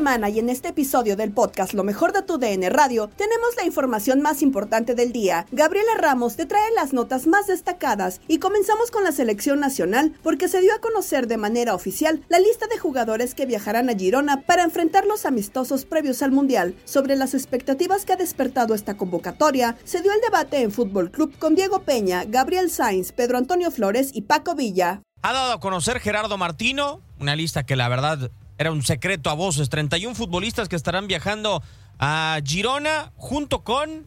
Y 0.00 0.38
en 0.38 0.48
este 0.48 0.68
episodio 0.68 1.14
del 1.14 1.30
podcast 1.30 1.74
Lo 1.74 1.84
mejor 1.84 2.14
de 2.14 2.22
tu 2.22 2.38
DN 2.38 2.70
Radio 2.70 3.10
tenemos 3.16 3.54
la 3.58 3.66
información 3.66 4.22
más 4.22 4.40
importante 4.40 4.94
del 4.94 5.12
día. 5.12 5.44
Gabriela 5.52 5.92
Ramos 5.98 6.36
te 6.36 6.46
trae 6.46 6.70
las 6.74 6.94
notas 6.94 7.26
más 7.26 7.48
destacadas 7.48 8.22
y 8.26 8.38
comenzamos 8.38 8.90
con 8.90 9.04
la 9.04 9.12
selección 9.12 9.60
nacional 9.60 10.14
porque 10.22 10.48
se 10.48 10.62
dio 10.62 10.74
a 10.74 10.80
conocer 10.80 11.26
de 11.26 11.36
manera 11.36 11.74
oficial 11.74 12.24
la 12.30 12.40
lista 12.40 12.66
de 12.66 12.78
jugadores 12.78 13.34
que 13.34 13.44
viajarán 13.44 13.90
a 13.90 13.94
Girona 13.94 14.40
para 14.40 14.62
enfrentar 14.62 15.04
los 15.04 15.26
amistosos 15.26 15.84
previos 15.84 16.22
al 16.22 16.32
Mundial. 16.32 16.74
Sobre 16.86 17.14
las 17.14 17.34
expectativas 17.34 18.06
que 18.06 18.14
ha 18.14 18.16
despertado 18.16 18.74
esta 18.74 18.96
convocatoria, 18.96 19.76
se 19.84 20.00
dio 20.00 20.14
el 20.14 20.20
debate 20.22 20.62
en 20.62 20.72
Fútbol 20.72 21.10
Club 21.10 21.36
con 21.38 21.54
Diego 21.54 21.82
Peña, 21.82 22.24
Gabriel 22.24 22.70
Sainz, 22.70 23.12
Pedro 23.12 23.36
Antonio 23.36 23.70
Flores 23.70 24.12
y 24.14 24.22
Paco 24.22 24.54
Villa. 24.54 25.02
Ha 25.20 25.34
dado 25.34 25.52
a 25.52 25.60
conocer 25.60 26.00
Gerardo 26.00 26.38
Martino, 26.38 27.02
una 27.18 27.36
lista 27.36 27.64
que 27.64 27.76
la 27.76 27.90
verdad 27.90 28.30
era 28.60 28.72
un 28.72 28.82
secreto 28.82 29.30
a 29.30 29.34
voces. 29.34 29.70
31 29.70 30.14
futbolistas 30.14 30.68
que 30.68 30.76
estarán 30.76 31.06
viajando 31.06 31.62
a 31.98 32.38
Girona 32.44 33.10
junto 33.16 33.64
con 33.64 34.06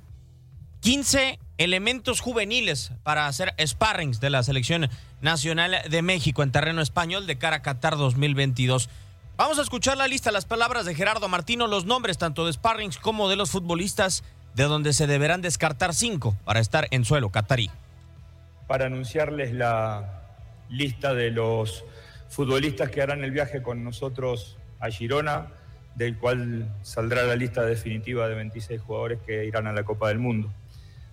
15 0.81 1.39
elementos 1.57 2.19
juveniles 2.19 2.91
para 3.01 3.25
hacer 3.25 3.55
sparrings 3.65 4.19
de 4.19 4.29
la 4.29 4.43
selección 4.43 4.89
nacional 5.21 5.75
de 5.89 6.01
México 6.03 6.43
en 6.43 6.51
terreno 6.51 6.83
español 6.83 7.25
de 7.25 7.39
cara 7.39 7.57
a 7.57 7.61
Qatar 7.63 7.97
2022. 7.97 8.89
Vamos 9.37 9.57
a 9.57 9.63
escuchar 9.63 9.97
la 9.97 10.07
lista, 10.07 10.31
las 10.31 10.45
palabras 10.45 10.85
de 10.85 10.93
Gerardo 10.93 11.27
Martino, 11.27 11.65
los 11.65 11.85
nombres 11.85 12.19
tanto 12.19 12.45
de 12.45 12.53
sparrings 12.53 12.99
como 12.99 13.29
de 13.29 13.37
los 13.37 13.49
futbolistas, 13.49 14.23
de 14.53 14.65
donde 14.65 14.93
se 14.93 15.07
deberán 15.07 15.41
descartar 15.41 15.95
cinco 15.95 16.37
para 16.45 16.59
estar 16.59 16.87
en 16.91 17.05
suelo 17.05 17.31
catarí. 17.31 17.71
Para 18.67 18.85
anunciarles 18.85 19.51
la 19.51 20.21
lista 20.69 21.15
de 21.15 21.31
los 21.31 21.83
futbolistas 22.33 22.89
que 22.89 22.99
harán 22.99 23.23
el 23.23 23.29
viaje 23.29 23.61
con 23.61 23.83
nosotros 23.83 24.57
a 24.79 24.89
Girona, 24.89 25.49
del 25.93 26.17
cual 26.17 26.75
saldrá 26.81 27.23
la 27.23 27.35
lista 27.35 27.63
definitiva 27.63 28.27
de 28.27 28.33
26 28.33 28.81
jugadores 28.81 29.19
que 29.23 29.45
irán 29.45 29.67
a 29.67 29.71
la 29.71 29.83
Copa 29.83 30.07
del 30.07 30.17
Mundo. 30.17 30.51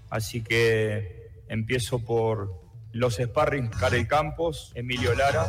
Así 0.08 0.42
que 0.42 1.28
empiezo 1.48 1.98
por 1.98 2.58
los 2.92 3.16
sparring, 3.16 3.68
Karel 3.68 4.08
Campos, 4.08 4.72
Emilio 4.74 5.14
Lara, 5.14 5.46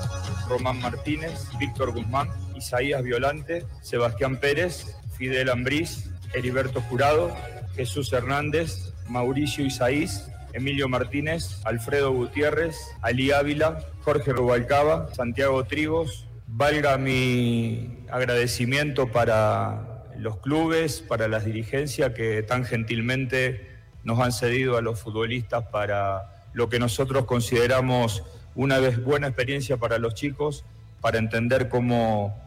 Román 0.50 0.82
Martínez, 0.82 1.48
Víctor 1.58 1.94
Guzmán, 1.94 2.28
Isaías 2.54 3.02
Violante, 3.02 3.66
Sebastián 3.82 4.42
Pérez, 4.42 4.98
Fidel 5.18 5.50
Ambriz, 5.50 6.12
Heriberto 6.34 6.82
Jurado, 6.82 7.34
Jesús 7.76 8.12
Hernández, 8.12 8.94
Mauricio 9.08 9.66
Isaís, 9.66 10.30
Emilio 10.54 10.90
Martínez, 10.90 11.62
Alfredo 11.66 12.12
Gutiérrez, 12.12 12.78
Ali 13.02 13.32
Ávila, 13.32 13.80
Jorge 14.02 14.34
Rubalcaba, 14.34 15.14
Santiago 15.14 15.64
Trigos. 15.66 16.28
Valga 16.48 16.98
mi 16.98 18.06
agradecimiento 18.10 19.08
para 19.08 20.06
los 20.18 20.38
clubes, 20.38 21.02
para 21.02 21.28
las 21.28 21.46
dirigencias 21.46 22.14
que 22.14 22.44
tan 22.44 22.66
gentilmente 22.66 23.70
nos 24.04 24.20
han 24.20 24.32
cedido 24.32 24.78
a 24.78 24.82
los 24.82 25.00
futbolistas 25.00 25.66
para 25.72 26.48
lo 26.54 26.70
que 26.70 26.80
nosotros 26.80 27.26
consideramos 27.26 28.24
una 28.56 28.80
vez 28.80 29.02
buena 29.02 29.28
experiencia 29.28 29.78
para 29.78 29.98
los 29.98 30.14
chicos, 30.14 30.66
para 31.00 31.18
entender 31.18 31.70
cómo 31.70 32.38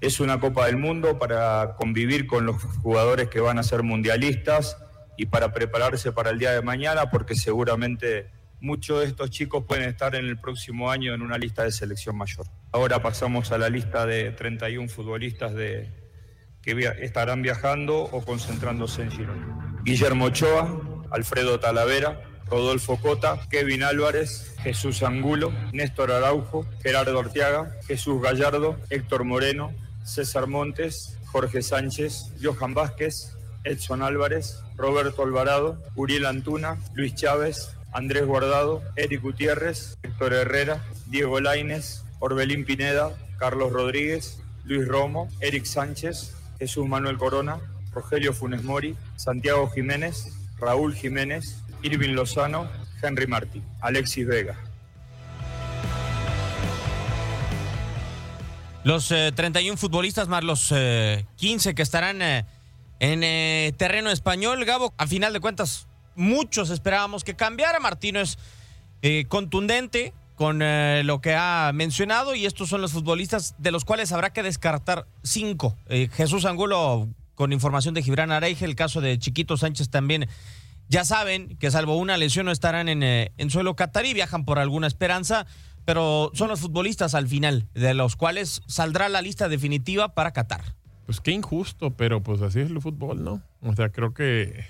es 0.00 0.20
una 0.20 0.38
Copa 0.38 0.66
del 0.66 0.76
Mundo, 0.76 1.18
para 1.18 1.74
convivir 1.76 2.26
con 2.28 2.46
los 2.46 2.62
jugadores 2.62 3.28
que 3.28 3.40
van 3.40 3.58
a 3.58 3.64
ser 3.64 3.82
mundialistas 3.82 4.76
y 5.18 5.26
para 5.26 5.52
prepararse 5.52 6.12
para 6.12 6.30
el 6.30 6.38
día 6.38 6.52
de 6.52 6.62
mañana, 6.62 7.10
porque 7.10 7.34
seguramente 7.34 8.30
muchos 8.60 9.00
de 9.00 9.06
estos 9.06 9.30
chicos 9.30 9.64
pueden 9.66 9.88
estar 9.88 10.14
en 10.14 10.24
el 10.24 10.38
próximo 10.38 10.90
año 10.90 11.12
en 11.12 11.22
una 11.22 11.36
lista 11.36 11.64
de 11.64 11.72
selección 11.72 12.16
mayor. 12.16 12.46
Ahora 12.72 13.02
pasamos 13.02 13.50
a 13.50 13.58
la 13.58 13.68
lista 13.68 14.06
de 14.06 14.30
31 14.30 14.88
futbolistas 14.88 15.54
de, 15.54 15.90
que 16.62 16.72
estarán 17.00 17.42
viajando 17.42 17.98
o 17.98 18.24
concentrándose 18.24 19.02
en 19.02 19.10
Girona. 19.10 19.80
Guillermo 19.82 20.26
Ochoa, 20.26 21.06
Alfredo 21.10 21.58
Talavera, 21.58 22.22
Rodolfo 22.46 22.96
Cota, 22.96 23.40
Kevin 23.50 23.82
Álvarez, 23.82 24.54
Jesús 24.62 25.02
Angulo, 25.02 25.52
Néstor 25.72 26.12
Araujo, 26.12 26.64
Gerardo 26.80 27.18
Orteaga, 27.18 27.72
Jesús 27.88 28.22
Gallardo, 28.22 28.78
Héctor 28.88 29.24
Moreno, 29.24 29.74
César 30.04 30.46
Montes, 30.46 31.18
Jorge 31.26 31.60
Sánchez, 31.60 32.32
Johan 32.40 32.72
Vázquez, 32.72 33.37
Edson 33.68 34.02
Álvarez, 34.02 34.62
Roberto 34.76 35.22
Alvarado, 35.22 35.78
Uriel 35.94 36.26
Antuna, 36.26 36.78
Luis 36.94 37.14
Chávez, 37.14 37.76
Andrés 37.92 38.24
Guardado, 38.24 38.82
Eric 38.96 39.20
Gutiérrez, 39.20 39.98
Héctor 40.02 40.32
Herrera, 40.32 40.82
Diego 41.06 41.40
Laines, 41.40 42.04
Orbelín 42.18 42.64
Pineda, 42.64 43.16
Carlos 43.38 43.72
Rodríguez, 43.72 44.40
Luis 44.64 44.88
Romo, 44.88 45.28
Eric 45.40 45.64
Sánchez, 45.64 46.34
Jesús 46.58 46.86
Manuel 46.88 47.18
Corona, 47.18 47.58
Rogelio 47.92 48.32
Funes 48.32 48.64
Mori, 48.64 48.96
Santiago 49.16 49.68
Jiménez, 49.68 50.32
Raúl 50.58 50.94
Jiménez, 50.94 51.58
Irving 51.82 52.14
Lozano, 52.14 52.68
Henry 53.02 53.26
Martí, 53.26 53.62
Alexis 53.80 54.26
Vega. 54.26 54.56
Los 58.84 59.08
31 59.08 59.76
futbolistas 59.76 60.28
más 60.28 60.42
los 60.44 60.72
15 61.36 61.74
que 61.74 61.82
estarán 61.82 62.22
en 63.00 63.74
terreno 63.76 64.10
español. 64.10 64.64
Gabo, 64.64 64.94
a 64.98 65.06
final 65.06 65.32
de 65.32 65.40
cuentas, 65.40 65.88
muchos 66.14 66.70
esperábamos 66.70 67.24
que 67.24 67.34
cambiara. 67.34 67.80
Martino 67.80 68.20
es 68.20 68.38
contundente, 69.28 70.12
con 70.38 70.62
eh, 70.62 71.02
lo 71.04 71.20
que 71.20 71.34
ha 71.34 71.72
mencionado 71.74 72.36
y 72.36 72.46
estos 72.46 72.68
son 72.68 72.80
los 72.80 72.92
futbolistas 72.92 73.56
de 73.58 73.72
los 73.72 73.84
cuales 73.84 74.12
habrá 74.12 74.32
que 74.32 74.44
descartar 74.44 75.08
cinco. 75.24 75.76
Eh, 75.88 76.08
Jesús 76.12 76.44
Angulo 76.44 77.08
con 77.34 77.52
información 77.52 77.92
de 77.92 78.04
Gibran 78.04 78.30
Areje, 78.30 78.64
el 78.64 78.76
caso 78.76 79.00
de 79.00 79.18
Chiquito 79.18 79.56
Sánchez 79.56 79.90
también. 79.90 80.28
Ya 80.88 81.04
saben 81.04 81.56
que 81.58 81.72
salvo 81.72 81.96
una 81.96 82.16
lesión 82.16 82.46
no 82.46 82.52
estarán 82.52 82.88
en, 82.88 83.02
eh, 83.02 83.32
en 83.36 83.50
suelo 83.50 83.74
catarí, 83.74 84.14
viajan 84.14 84.44
por 84.44 84.60
alguna 84.60 84.86
esperanza, 84.86 85.44
pero 85.84 86.30
son 86.34 86.48
los 86.48 86.60
futbolistas 86.60 87.16
al 87.16 87.26
final, 87.26 87.66
de 87.74 87.94
los 87.94 88.14
cuales 88.14 88.62
saldrá 88.68 89.08
la 89.08 89.22
lista 89.22 89.48
definitiva 89.48 90.14
para 90.14 90.32
Qatar. 90.32 90.77
Pues 91.08 91.22
qué 91.22 91.30
injusto, 91.30 91.96
pero 91.96 92.22
pues 92.22 92.42
así 92.42 92.60
es 92.60 92.68
el 92.70 92.82
fútbol, 92.82 93.24
¿no? 93.24 93.40
O 93.62 93.74
sea, 93.74 93.88
creo 93.88 94.12
que, 94.12 94.66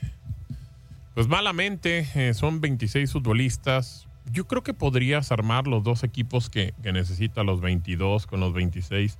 pues 1.14 1.26
malamente, 1.26 2.32
son 2.32 2.60
26 2.60 3.10
futbolistas, 3.10 4.06
yo 4.30 4.46
creo 4.46 4.62
que 4.62 4.72
podrías 4.72 5.32
armar 5.32 5.66
los 5.66 5.82
dos 5.82 6.04
equipos 6.04 6.48
que, 6.48 6.74
que 6.80 6.92
necesita 6.92 7.42
los 7.42 7.60
22 7.60 8.28
con 8.28 8.38
los 8.38 8.52
26. 8.52 9.18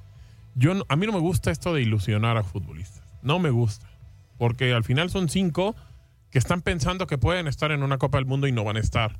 Yo 0.54 0.74
a 0.88 0.94
mí 0.94 1.06
no 1.06 1.12
me 1.12 1.18
gusta 1.18 1.50
esto 1.50 1.74
de 1.74 1.82
ilusionar 1.82 2.36
a 2.36 2.44
futbolistas. 2.44 3.02
No 3.22 3.40
me 3.40 3.50
gusta. 3.50 3.90
Porque 4.38 4.72
al 4.72 4.84
final 4.84 5.10
son 5.10 5.28
cinco 5.28 5.74
que 6.30 6.38
están 6.38 6.62
pensando 6.62 7.08
que 7.08 7.18
pueden 7.18 7.48
estar 7.48 7.72
en 7.72 7.82
una 7.82 7.98
Copa 7.98 8.18
del 8.18 8.26
Mundo 8.26 8.46
y 8.46 8.52
no 8.52 8.62
van 8.62 8.76
a 8.76 8.80
estar. 8.80 9.18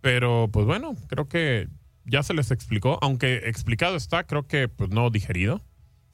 Pero 0.00 0.48
pues 0.50 0.64
bueno, 0.64 0.96
creo 1.08 1.28
que 1.28 1.68
ya 2.06 2.22
se 2.22 2.32
les 2.32 2.50
explicó. 2.50 2.98
Aunque 3.02 3.42
explicado 3.44 3.94
está, 3.94 4.24
creo 4.24 4.46
que 4.46 4.68
pues 4.68 4.88
no 4.88 5.10
digerido. 5.10 5.60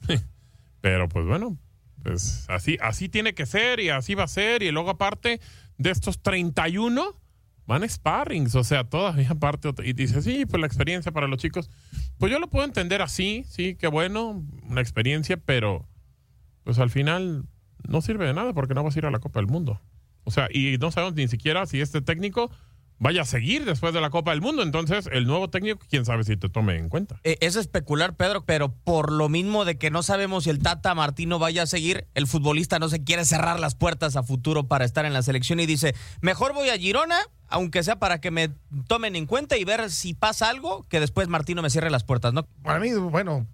Pero 0.83 1.07
pues 1.07 1.25
bueno, 1.25 1.57
pues 2.03 2.45
así, 2.49 2.77
así 2.81 3.07
tiene 3.07 3.33
que 3.33 3.45
ser 3.45 3.79
y 3.79 3.87
así 3.87 4.15
va 4.15 4.25
a 4.25 4.27
ser. 4.27 4.63
Y 4.63 4.71
luego 4.71 4.89
aparte 4.89 5.39
de 5.77 5.91
estos 5.91 6.21
31 6.21 7.17
van 7.65 7.89
sparrings, 7.89 8.53
o 8.55 8.65
sea, 8.65 8.83
todavía 8.83 9.33
parte. 9.39 9.69
Y 9.85 9.93
dice, 9.93 10.21
sí, 10.21 10.45
pues 10.45 10.59
la 10.59 10.67
experiencia 10.67 11.13
para 11.13 11.29
los 11.29 11.37
chicos. 11.37 11.69
Pues 12.17 12.33
yo 12.33 12.37
lo 12.37 12.49
puedo 12.49 12.65
entender 12.65 13.01
así, 13.01 13.45
sí, 13.47 13.77
qué 13.79 13.87
bueno, 13.87 14.43
una 14.63 14.81
experiencia, 14.81 15.37
pero 15.37 15.87
pues 16.65 16.79
al 16.79 16.89
final 16.89 17.45
no 17.87 18.01
sirve 18.01 18.27
de 18.27 18.33
nada 18.33 18.51
porque 18.51 18.73
no 18.73 18.83
vas 18.83 18.97
a 18.97 18.99
ir 18.99 19.05
a 19.05 19.11
la 19.11 19.19
Copa 19.19 19.39
del 19.39 19.47
Mundo. 19.47 19.79
O 20.25 20.31
sea, 20.31 20.49
y 20.51 20.77
no 20.79 20.91
sabemos 20.91 21.15
ni 21.15 21.29
siquiera 21.29 21.65
si 21.65 21.79
este 21.79 22.01
técnico 22.01 22.51
vaya 23.03 23.23
a 23.23 23.25
seguir 23.25 23.65
después 23.65 23.93
de 23.93 23.99
la 23.99 24.09
Copa 24.09 24.31
del 24.31 24.41
Mundo. 24.41 24.63
Entonces, 24.63 25.09
el 25.11 25.27
nuevo 25.27 25.49
técnico, 25.49 25.85
quién 25.89 26.05
sabe 26.05 26.23
si 26.23 26.37
te 26.37 26.47
tome 26.47 26.77
en 26.77 26.87
cuenta. 26.87 27.19
Eh, 27.25 27.37
es 27.41 27.57
especular, 27.57 28.15
Pedro, 28.15 28.45
pero 28.45 28.73
por 28.73 29.11
lo 29.11 29.27
mismo 29.27 29.65
de 29.65 29.77
que 29.77 29.91
no 29.91 30.03
sabemos 30.03 30.45
si 30.45 30.49
el 30.49 30.59
Tata 30.59 30.95
Martino 30.95 31.37
vaya 31.37 31.63
a 31.63 31.65
seguir, 31.67 32.07
el 32.15 32.27
futbolista 32.27 32.79
no 32.79 32.87
se 32.87 33.03
quiere 33.03 33.25
cerrar 33.25 33.59
las 33.59 33.75
puertas 33.75 34.15
a 34.15 34.23
futuro 34.23 34.69
para 34.69 34.85
estar 34.85 35.05
en 35.05 35.11
la 35.11 35.21
selección 35.21 35.59
y 35.59 35.65
dice, 35.65 35.93
mejor 36.21 36.53
voy 36.53 36.69
a 36.69 36.77
Girona, 36.77 37.19
aunque 37.49 37.83
sea 37.83 37.99
para 37.99 38.21
que 38.21 38.31
me 38.31 38.51
tomen 38.87 39.17
en 39.17 39.25
cuenta 39.25 39.57
y 39.57 39.65
ver 39.65 39.91
si 39.91 40.13
pasa 40.13 40.49
algo, 40.49 40.83
que 40.87 41.01
después 41.01 41.27
Martino 41.27 41.61
me 41.61 41.69
cierre 41.69 41.91
las 41.91 42.05
puertas, 42.05 42.33
¿no? 42.33 42.47
Para 42.63 42.79
mí, 42.79 42.93
bueno, 42.93 43.45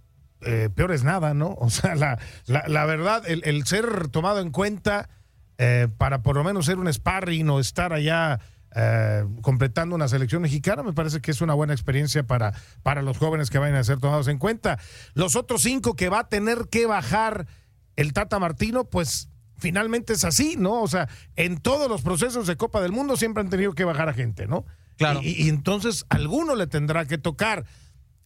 eh, 0.42 0.70
peor 0.74 0.92
es 0.92 1.04
nada, 1.04 1.34
¿no? 1.34 1.50
O 1.60 1.72
sea, 1.72 1.96
la, 1.96 2.20
la, 2.46 2.86
verdad, 2.86 3.24
el, 3.28 3.66
ser 3.66 4.10
tomado 4.10 4.42
en 4.42 4.52
cuenta 4.52 5.10
eh, 5.58 5.88
para 5.98 6.22
por 6.22 6.36
lo 6.36 6.44
menos 6.44 6.68
ser 6.68 6.78
un 6.78 6.92
sparring 6.94 7.50
o 7.50 7.60
estar 7.60 7.94
allá 7.94 8.40
eh, 8.76 9.26
completando 9.42 9.96
una 9.96 10.08
selección 10.08 10.42
mexicana, 10.42 10.84
me 10.84 10.94
parece 10.94 11.22
que 11.22 11.32
es 11.32 11.42
una 11.42 11.54
buena 11.54 11.74
experiencia 11.74 12.24
para, 12.24 12.54
para 12.84 13.02
los 13.02 13.18
jóvenes 13.18 13.50
que 13.50 13.58
vayan 13.58 13.78
a 13.78 13.84
ser 13.84 14.00
tomados 14.00 14.28
en 14.28 14.38
cuenta. 14.38 14.80
Los 15.14 15.36
otros 15.36 15.64
cinco 15.64 15.96
que 15.96 16.10
va 16.10 16.20
a 16.20 16.30
tener 16.30 16.68
que 16.70 16.86
bajar 16.86 17.48
el 17.96 18.14
Tata 18.14 18.40
Martino, 18.40 18.86
pues 18.86 19.30
finalmente 19.58 20.14
es 20.14 20.24
así, 20.24 20.56
¿no? 20.58 20.82
O 20.82 20.88
sea, 20.88 21.10
en 21.36 21.58
todos 21.58 21.90
los 21.90 22.02
procesos 22.02 22.48
de 22.48 22.58
Copa 22.58 22.82
del 22.82 22.92
Mundo 22.92 23.18
siempre 23.18 23.42
han 23.42 23.50
tenido 23.50 23.74
que 23.74 23.84
bajar 23.84 24.10
a 24.10 24.14
gente, 24.14 24.48
¿no? 24.48 24.66
Claro. 24.98 25.22
Y, 25.22 25.44
y 25.44 25.50
entonces 25.50 26.06
alguno 26.10 26.56
le 26.56 26.68
tendrá 26.68 27.06
que 27.06 27.18
tocar. 27.18 27.66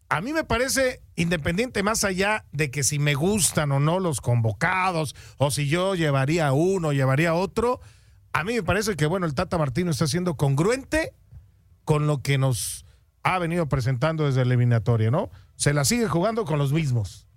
A 0.10 0.22
mí 0.22 0.34
me 0.34 0.44
parece 0.44 1.02
independiente 1.16 1.82
más 1.82 2.04
allá 2.04 2.46
de 2.52 2.70
que 2.70 2.84
si 2.84 3.00
me 3.00 3.16
gustan 3.16 3.72
o 3.72 3.80
no 3.80 4.00
los 4.00 4.22
convocados, 4.22 5.16
o 5.38 5.50
si 5.50 5.68
yo 5.68 5.96
llevaría 5.96 6.52
uno, 6.54 6.94
llevaría 6.94 7.34
otro, 7.34 7.80
a 8.34 8.44
mí 8.44 8.54
me 8.56 8.64
parece 8.64 8.96
que, 8.96 9.06
bueno, 9.06 9.26
el 9.26 9.36
Tata 9.36 9.58
Martino 9.58 9.92
está 9.92 10.08
siendo 10.08 10.36
congruente 10.36 11.14
con 11.86 12.08
lo 12.08 12.22
que 12.22 12.38
nos 12.38 12.86
ha 13.22 13.40
venido 13.40 13.70
presentando 13.70 14.26
desde 14.26 14.44
la 14.44 14.54
eliminatoria, 14.54 15.12
¿no? 15.12 15.30
Se 15.56 15.74
la 15.74 15.86
sigue 15.86 16.08
jugando 16.08 16.44
con 16.44 16.58
los 16.58 16.74
mismos. 16.74 17.28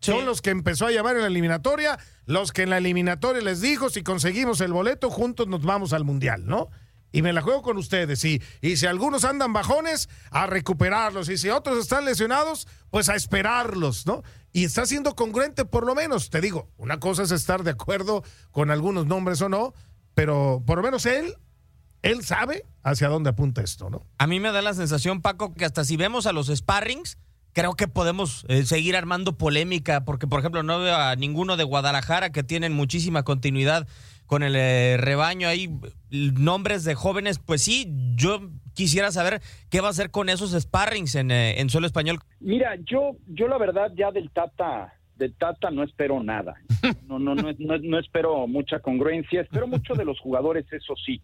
Son 0.00 0.26
los 0.26 0.42
que 0.42 0.50
empezó 0.50 0.86
a 0.86 0.90
llamar 0.90 1.16
en 1.16 1.22
la 1.22 1.28
eliminatoria, 1.28 1.98
los 2.26 2.52
que 2.52 2.62
en 2.62 2.70
la 2.70 2.78
eliminatoria 2.78 3.40
les 3.42 3.60
dijo, 3.60 3.88
si 3.88 4.02
conseguimos 4.02 4.60
el 4.60 4.72
boleto, 4.72 5.08
juntos 5.08 5.48
nos 5.48 5.62
vamos 5.62 5.92
al 5.92 6.04
Mundial, 6.04 6.46
¿no? 6.46 6.68
Y 7.10 7.22
me 7.22 7.32
la 7.32 7.40
juego 7.40 7.62
con 7.62 7.78
ustedes. 7.78 8.24
Y, 8.24 8.42
y 8.60 8.76
si 8.76 8.86
algunos 8.86 9.24
andan 9.24 9.52
bajones, 9.52 10.08
a 10.30 10.46
recuperarlos. 10.46 11.28
Y 11.28 11.38
si 11.38 11.48
otros 11.48 11.78
están 11.78 12.04
lesionados, 12.04 12.66
pues 12.90 13.08
a 13.08 13.14
esperarlos, 13.14 14.04
¿no? 14.04 14.22
Y 14.52 14.64
está 14.64 14.84
siendo 14.84 15.14
congruente 15.14 15.64
por 15.64 15.86
lo 15.86 15.94
menos. 15.94 16.28
Te 16.28 16.40
digo, 16.40 16.68
una 16.76 16.98
cosa 16.98 17.22
es 17.22 17.30
estar 17.30 17.62
de 17.62 17.70
acuerdo 17.70 18.24
con 18.50 18.70
algunos 18.70 19.06
nombres 19.06 19.40
o 19.42 19.48
no, 19.48 19.74
pero 20.14 20.62
por 20.66 20.78
lo 20.78 20.82
menos 20.82 21.06
él, 21.06 21.34
él 22.02 22.22
sabe 22.22 22.64
hacia 22.82 23.08
dónde 23.08 23.30
apunta 23.30 23.62
esto, 23.62 23.90
¿no? 23.90 24.06
A 24.18 24.26
mí 24.26 24.40
me 24.40 24.52
da 24.52 24.62
la 24.62 24.74
sensación, 24.74 25.22
Paco, 25.22 25.54
que 25.54 25.64
hasta 25.64 25.84
si 25.84 25.96
vemos 25.96 26.26
a 26.26 26.32
los 26.32 26.48
sparrings, 26.48 27.18
creo 27.52 27.74
que 27.74 27.88
podemos 27.88 28.44
eh, 28.48 28.64
seguir 28.64 28.96
armando 28.96 29.38
polémica, 29.38 30.04
porque 30.04 30.26
por 30.26 30.40
ejemplo 30.40 30.62
no 30.62 30.80
veo 30.80 30.96
a 30.96 31.16
ninguno 31.16 31.56
de 31.56 31.64
Guadalajara 31.64 32.30
que 32.30 32.42
tienen 32.42 32.72
muchísima 32.72 33.22
continuidad 33.22 33.86
con 34.26 34.42
el 34.42 34.56
eh, 34.56 34.96
rebaño. 34.98 35.48
Hay 35.48 35.70
nombres 36.10 36.84
de 36.84 36.94
jóvenes, 36.94 37.38
pues 37.38 37.62
sí, 37.62 37.90
yo 38.16 38.50
quisiera 38.74 39.12
saber 39.12 39.40
qué 39.70 39.80
va 39.80 39.88
a 39.88 39.90
hacer 39.90 40.10
con 40.10 40.28
esos 40.28 40.50
sparrings 40.60 41.14
en, 41.14 41.30
eh, 41.30 41.60
en 41.60 41.70
suelo 41.70 41.86
español. 41.86 42.18
Mira, 42.40 42.76
yo, 42.84 43.16
yo 43.26 43.48
la 43.48 43.58
verdad 43.58 43.92
ya 43.96 44.10
del 44.10 44.30
Tata 44.30 44.92
de 45.16 45.30
Tata 45.30 45.70
no 45.70 45.82
espero 45.82 46.22
nada. 46.22 46.54
No, 47.06 47.18
no, 47.18 47.34
no, 47.34 47.52
no, 47.58 47.98
espero 47.98 48.46
mucha 48.46 48.80
congruencia. 48.80 49.40
Espero 49.40 49.66
mucho 49.66 49.94
de 49.94 50.04
los 50.04 50.18
jugadores, 50.20 50.70
eso 50.72 50.94
sí. 50.96 51.20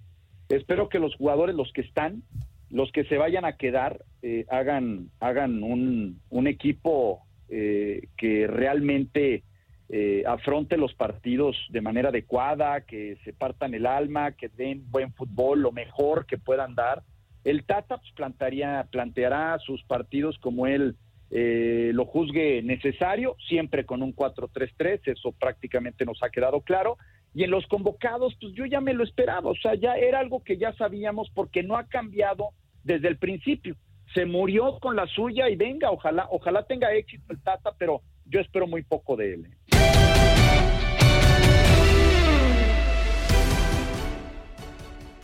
Espero 0.49 0.89
que 0.89 0.99
los 0.99 1.15
jugadores, 1.17 1.55
los 1.55 1.73
que 1.73 1.81
están, 1.81 2.23
los 2.71 2.93
que 2.93 3.05
se 3.05 3.19
vayan 3.19 3.45
a 3.45 3.57
quedar, 3.57 4.05
eh, 4.23 4.47
hagan, 4.49 5.11
hagan 5.21 5.63
un, 5.63 6.21
un 6.31 6.47
equipo 6.47 7.23
eh, 7.49 8.09
que 8.17 8.47
realmente 8.47 9.43
eh, 9.89 10.23
afronte 10.25 10.77
los 10.77 10.95
partidos 10.95 11.57
de 11.71 11.81
manera 11.81 12.11
adecuada, 12.11 12.83
que 12.83 13.17
se 13.25 13.33
partan 13.33 13.75
el 13.75 13.87
alma, 13.87 14.33
que 14.33 14.49
den 14.49 14.89
buen 14.89 15.13
fútbol, 15.15 15.63
lo 15.63 15.73
mejor 15.73 16.27
que 16.27 16.39
puedan 16.39 16.77
dar. 16.77 17.03
El 17.43 17.65
Tata 17.65 17.97
pues, 17.97 18.13
plantearía, 18.13 18.87
planteará 18.93 19.59
sus 19.59 19.83
partidos 19.83 20.39
como 20.39 20.69
él 20.69 20.97
eh, 21.31 21.93
lo 21.95 22.07
juzgue 22.07 22.61
necesario, 22.63 23.37
siempre 23.49 23.87
con 23.87 24.03
un 24.03 24.15
4-3-3, 24.15 25.01
eso 25.05 25.33
prácticamente 25.33 26.05
nos 26.05 26.23
ha 26.23 26.31
quedado 26.31 26.61
claro. 26.63 26.99
Y 27.33 27.45
en 27.45 27.51
los 27.51 27.67
convocados, 27.69 28.37
pues 28.41 28.53
yo 28.55 28.67
ya 28.67 28.81
me 28.81 28.93
lo 28.93 29.05
esperaba, 29.05 29.51
o 29.51 29.55
sea, 29.55 29.75
ya 29.77 29.95
era 29.95 30.19
algo 30.19 30.43
que 30.43 30.57
ya 30.57 30.73
sabíamos 30.73 31.31
porque 31.33 31.63
no 31.63 31.77
ha 31.77 31.87
cambiado 31.87 32.51
desde 32.83 33.09
el 33.09 33.19
principio. 33.19 33.77
Se 34.15 34.27
murió 34.27 34.81
con 34.81 34.97
la 34.97 35.07
suya 35.07 35.49
y 35.49 35.55
venga, 35.55 35.93
ojalá, 35.93 36.27
ojalá 36.31 36.65
tenga 36.65 36.93
éxito 36.93 37.33
el 37.33 37.41
Tata, 37.41 37.71
pero 37.79 38.03
yo 38.27 38.41
espero 38.41 38.67
muy 38.67 38.83
poco 38.83 39.17
de 39.17 39.35
él. 39.35 39.47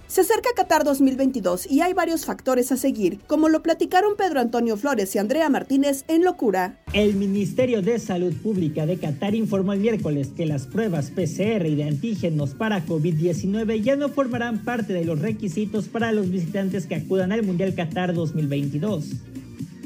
Se 0.09 0.21
acerca 0.21 0.51
Qatar 0.55 0.85
2022 0.85 1.69
y 1.69 1.81
hay 1.81 1.93
varios 1.93 2.25
factores 2.25 2.71
a 2.71 2.77
seguir, 2.77 3.19
como 3.27 3.49
lo 3.49 3.63
platicaron 3.63 4.17
Pedro 4.17 4.39
Antonio 4.39 4.77
Flores 4.77 5.13
y 5.17 5.19
Andrea 5.19 5.51
Martínez 5.51 6.05
en 6.07 6.23
Locura. 6.23 6.81
El 6.93 7.15
Ministerio 7.15 7.83
de 7.83 7.99
Salud 7.99 8.33
Pública 8.35 8.87
de 8.87 8.99
Qatar 8.99 9.35
informó 9.35 9.73
el 9.73 9.81
miércoles 9.81 10.29
que 10.37 10.47
las 10.47 10.69
pruebas 10.69 11.11
PCR 11.11 11.67
y 11.67 11.75
de 11.75 11.89
antígenos 11.89 12.55
para 12.55 12.87
COVID-19 12.87 13.83
ya 13.83 13.97
no 13.97 14.09
formarán 14.09 14.65
parte 14.65 14.93
de 14.93 15.05
los 15.05 15.19
requisitos 15.19 15.89
para 15.89 16.13
los 16.13 16.31
visitantes 16.31 16.87
que 16.87 16.95
acudan 16.95 17.33
al 17.33 17.43
Mundial 17.43 17.75
Qatar 17.75 18.15
2022. 18.15 19.07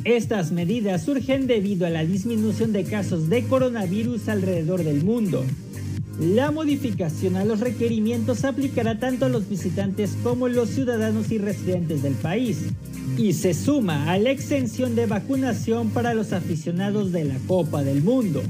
Estas 0.05 0.53
medidas 0.53 1.03
surgen 1.03 1.47
debido 1.47 1.87
a 1.87 1.91
la 1.91 2.05
disminución 2.05 2.73
de 2.73 2.85
casos 2.85 3.31
de 3.31 3.45
coronavirus 3.45 4.29
alrededor 4.29 4.85
del 4.85 5.03
mundo. 5.03 5.45
La 6.21 6.51
modificación 6.51 7.37
a 7.37 7.47
los 7.47 7.61
requerimientos 7.61 8.45
aplicará 8.45 8.99
tanto 8.99 9.25
a 9.25 9.31
los 9.31 9.49
visitantes 9.49 10.19
como 10.23 10.47
a 10.47 10.51
los 10.51 10.69
ciudadanos 10.69 11.33
y 11.33 11.39
residentes 11.39 12.03
del 12.03 12.13
país 12.13 12.59
y 13.17 13.33
se 13.33 13.55
suma 13.55 14.13
a 14.13 14.19
la 14.19 14.31
exención 14.31 14.95
de 14.95 15.07
vacunación 15.07 15.89
para 15.89 16.13
los 16.13 16.35
aficionados 16.35 17.11
de 17.13 17.25
la 17.25 17.39
Copa 17.47 17.83
del 17.83 18.03
Mundo. 18.03 18.43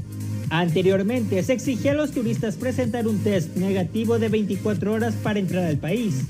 Anteriormente 0.49 1.41
se 1.43 1.53
exigía 1.53 1.93
a 1.93 1.95
los 1.95 2.11
turistas 2.11 2.57
presentar 2.57 3.07
un 3.07 3.19
test 3.19 3.55
negativo 3.55 4.19
de 4.19 4.27
24 4.27 4.91
horas 4.91 5.13
para 5.23 5.39
entrar 5.39 5.63
al 5.63 5.77
país. 5.77 6.25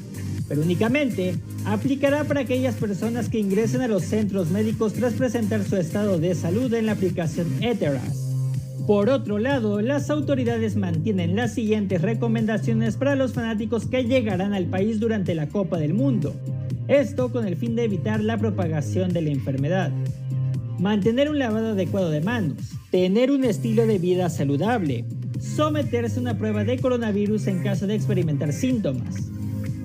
pero 0.48 0.62
únicamente 0.64 1.36
aplicará 1.66 2.26
para 2.26 2.42
aquellas 2.42 2.76
personas 2.76 3.30
que 3.30 3.40
ingresen 3.40 3.82
a 3.82 3.88
los 3.88 4.04
centros 4.04 4.50
médicos 4.50 4.94
tras 4.94 5.14
presentar 5.14 5.64
su 5.64 5.78
estado 5.78 6.20
de 6.20 6.36
salud 6.36 6.72
en 6.74 6.88
la 6.88 6.92
aplicación 6.92 7.48
Eteras. 7.64 8.31
Por 8.88 9.10
otro 9.10 9.38
lado, 9.38 9.82
las 9.82 10.10
autoridades 10.10 10.76
mantienen 10.76 11.36
las 11.36 11.54
siguientes 11.54 12.02
recomendaciones 12.02 12.98
para 12.98 13.16
los 13.16 13.34
fanáticos 13.34 13.86
que 13.86 14.04
llegarán 14.04 14.54
al 14.54 14.66
país 14.66 15.00
durante 15.00 15.36
la 15.36 15.48
Copa 15.48 15.78
del 15.78 15.94
Mundo. 15.94 16.34
Esto 16.88 17.32
con 17.32 17.48
el 17.48 17.56
fin 17.56 17.76
de 17.76 17.86
evitar 17.86 18.22
la 18.22 18.38
propagación 18.38 19.14
de 19.14 19.22
la 19.22 19.30
enfermedad. 19.30 19.92
Mantener 20.80 21.30
un 21.30 21.40
lavado 21.40 21.70
adecuado 21.70 22.10
de 22.10 22.22
manos. 22.22 22.58
Tener 22.90 23.32
un 23.32 23.44
estilo 23.44 23.86
de 23.86 24.00
vida 24.00 24.30
saludable. 24.30 25.06
Someterse 25.40 26.18
a 26.18 26.22
una 26.22 26.38
prueba 26.38 26.64
de 26.64 26.80
coronavirus 26.80 27.48
en 27.48 27.64
caso 27.64 27.88
de 27.88 27.96
experimentar 27.96 28.52
síntomas. 28.52 29.32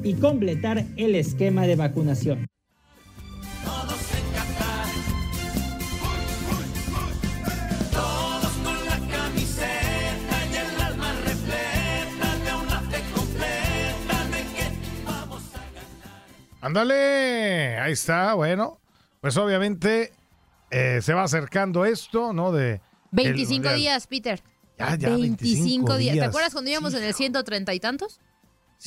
Y 0.02 0.14
completar 0.14 0.84
el 0.96 1.14
esquema 1.14 1.66
de 1.66 1.76
vacunación. 1.76 2.46
Ándale, 16.66 17.78
ahí 17.78 17.92
está, 17.92 18.34
bueno. 18.34 18.80
Pues 19.20 19.36
obviamente 19.36 20.12
eh, 20.72 20.98
se 21.00 21.14
va 21.14 21.22
acercando 21.22 21.84
esto, 21.84 22.32
¿no? 22.32 22.50
De 22.50 22.72
el 22.72 22.80
25 23.12 23.52
Mundial. 23.54 23.76
días, 23.76 24.06
Peter. 24.08 24.42
Ya, 24.76 24.96
ya, 24.96 25.10
25 25.10 25.96
días. 25.96 26.16
¿Te 26.16 26.24
acuerdas 26.24 26.52
cuando 26.52 26.68
íbamos 26.68 26.92
en 26.94 27.04
el 27.04 27.14
130 27.14 27.72
y 27.72 27.78
tantos? 27.78 28.18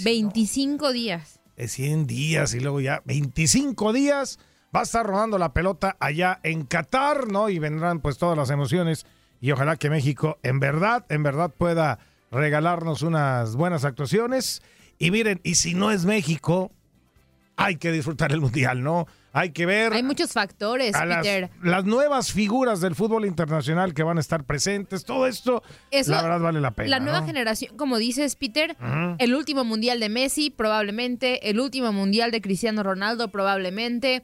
25 0.04 0.92
días. 0.92 1.40
de 1.56 1.70
100 1.70 2.06
días 2.06 2.54
y 2.54 2.60
luego 2.60 2.82
ya 2.82 3.02
25 3.06 3.94
días 3.94 4.40
va 4.76 4.82
a 4.82 4.84
estar 4.84 5.06
rodando 5.06 5.38
la 5.38 5.54
pelota 5.54 5.96
allá 6.02 6.42
en 6.44 6.66
Qatar, 6.66 7.32
¿no? 7.32 7.48
Y 7.48 7.60
vendrán 7.60 8.02
pues 8.02 8.18
todas 8.18 8.38
las 8.38 8.50
emociones 8.50 9.06
y 9.40 9.52
ojalá 9.52 9.78
que 9.78 9.90
México 9.90 10.38
en 10.44 10.60
verdad, 10.60 11.06
en 11.08 11.24
verdad 11.24 11.50
pueda 11.58 12.00
regalarnos 12.30 13.04
unas 13.04 13.56
buenas 13.56 13.86
actuaciones. 13.86 14.62
Y 14.98 15.12
miren, 15.12 15.40
y 15.46 15.56
si 15.56 15.76
no 15.76 15.92
es 15.92 16.04
México, 16.04 16.74
hay 17.60 17.76
que 17.76 17.92
disfrutar 17.92 18.32
el 18.32 18.40
Mundial, 18.40 18.82
¿no? 18.82 19.06
Hay 19.34 19.52
que 19.52 19.66
ver 19.66 19.92
Hay 19.94 20.02
muchos 20.02 20.32
factores, 20.32 20.96
a 20.96 21.06
las, 21.06 21.26
Peter. 21.26 21.50
las 21.62 21.84
nuevas 21.84 22.32
figuras 22.32 22.80
del 22.80 22.96
fútbol 22.96 23.26
internacional 23.26 23.94
que 23.94 24.02
van 24.02 24.18
a 24.18 24.22
estar 24.22 24.46
presentes. 24.46 25.04
Todo 25.04 25.28
esto, 25.28 25.62
Eso, 25.92 26.12
la 26.12 26.22
verdad, 26.22 26.40
vale 26.40 26.62
la 26.62 26.72
pena. 26.72 26.90
La 26.90 27.00
nueva 27.02 27.20
¿no? 27.20 27.28
generación, 27.28 27.76
como 27.76 27.98
dices, 27.98 28.38
Peter, 28.38 28.78
el 29.20 29.36
último 29.36 29.66
mundial 29.66 30.00
de 30.00 30.08
Messi, 30.08 30.50
probablemente, 30.50 31.50
el 31.50 31.60
último 31.60 31.92
mundial 31.92 32.32
de 32.32 32.42
Cristiano 32.42 32.82
Ronaldo, 32.82 33.28
probablemente. 33.28 34.24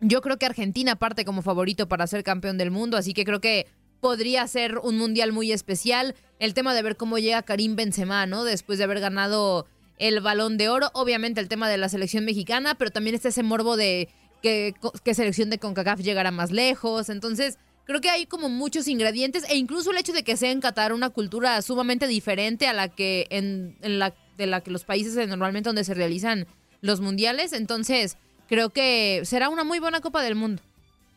Yo 0.00 0.20
creo 0.22 0.38
que 0.38 0.46
Argentina 0.46 0.94
parte 0.96 1.24
como 1.24 1.42
favorito 1.42 1.88
para 1.88 2.06
ser 2.06 2.22
campeón 2.22 2.58
del 2.58 2.70
mundo, 2.70 2.96
así 2.96 3.12
que 3.12 3.24
creo 3.24 3.40
que 3.40 3.66
podría 4.00 4.46
ser 4.46 4.78
un 4.78 4.98
mundial 4.98 5.32
muy 5.32 5.50
especial. 5.50 6.14
El 6.38 6.54
tema 6.54 6.74
de 6.74 6.82
ver 6.82 6.96
cómo 6.96 7.18
llega 7.18 7.42
Karim 7.42 7.74
Benzema, 7.74 8.24
¿no? 8.26 8.44
Después 8.44 8.78
de 8.78 8.84
haber 8.84 9.00
ganado 9.00 9.66
el 10.02 10.20
Balón 10.20 10.58
de 10.58 10.68
Oro, 10.68 10.90
obviamente 10.94 11.40
el 11.40 11.48
tema 11.48 11.68
de 11.68 11.78
la 11.78 11.88
selección 11.88 12.24
mexicana, 12.24 12.74
pero 12.74 12.90
también 12.90 13.14
está 13.14 13.28
ese 13.28 13.44
morbo 13.44 13.76
de 13.76 14.08
que, 14.42 14.74
selección 15.14 15.48
de 15.48 15.58
CONCACAF 15.58 16.00
llegará 16.00 16.32
más 16.32 16.50
lejos. 16.50 17.08
Entonces, 17.08 17.56
creo 17.84 18.00
que 18.00 18.10
hay 18.10 18.26
como 18.26 18.48
muchos 18.48 18.88
ingredientes 18.88 19.44
e 19.48 19.56
incluso 19.56 19.92
el 19.92 19.98
hecho 19.98 20.12
de 20.12 20.24
que 20.24 20.36
sea 20.36 20.50
en 20.50 20.60
Qatar 20.60 20.92
una 20.92 21.10
cultura 21.10 21.62
sumamente 21.62 22.08
diferente 22.08 22.66
a 22.66 22.72
la 22.72 22.88
que 22.88 23.28
en, 23.30 23.76
la 23.80 24.12
de 24.36 24.46
la 24.46 24.60
que 24.60 24.72
los 24.72 24.82
países 24.82 25.14
normalmente 25.28 25.68
donde 25.68 25.84
se 25.84 25.94
realizan 25.94 26.48
los 26.80 27.00
mundiales. 27.00 27.52
Entonces, 27.52 28.16
creo 28.48 28.70
que 28.70 29.22
será 29.24 29.50
una 29.50 29.62
muy 29.62 29.78
buena 29.78 30.00
Copa 30.00 30.20
del 30.20 30.34
Mundo. 30.34 30.62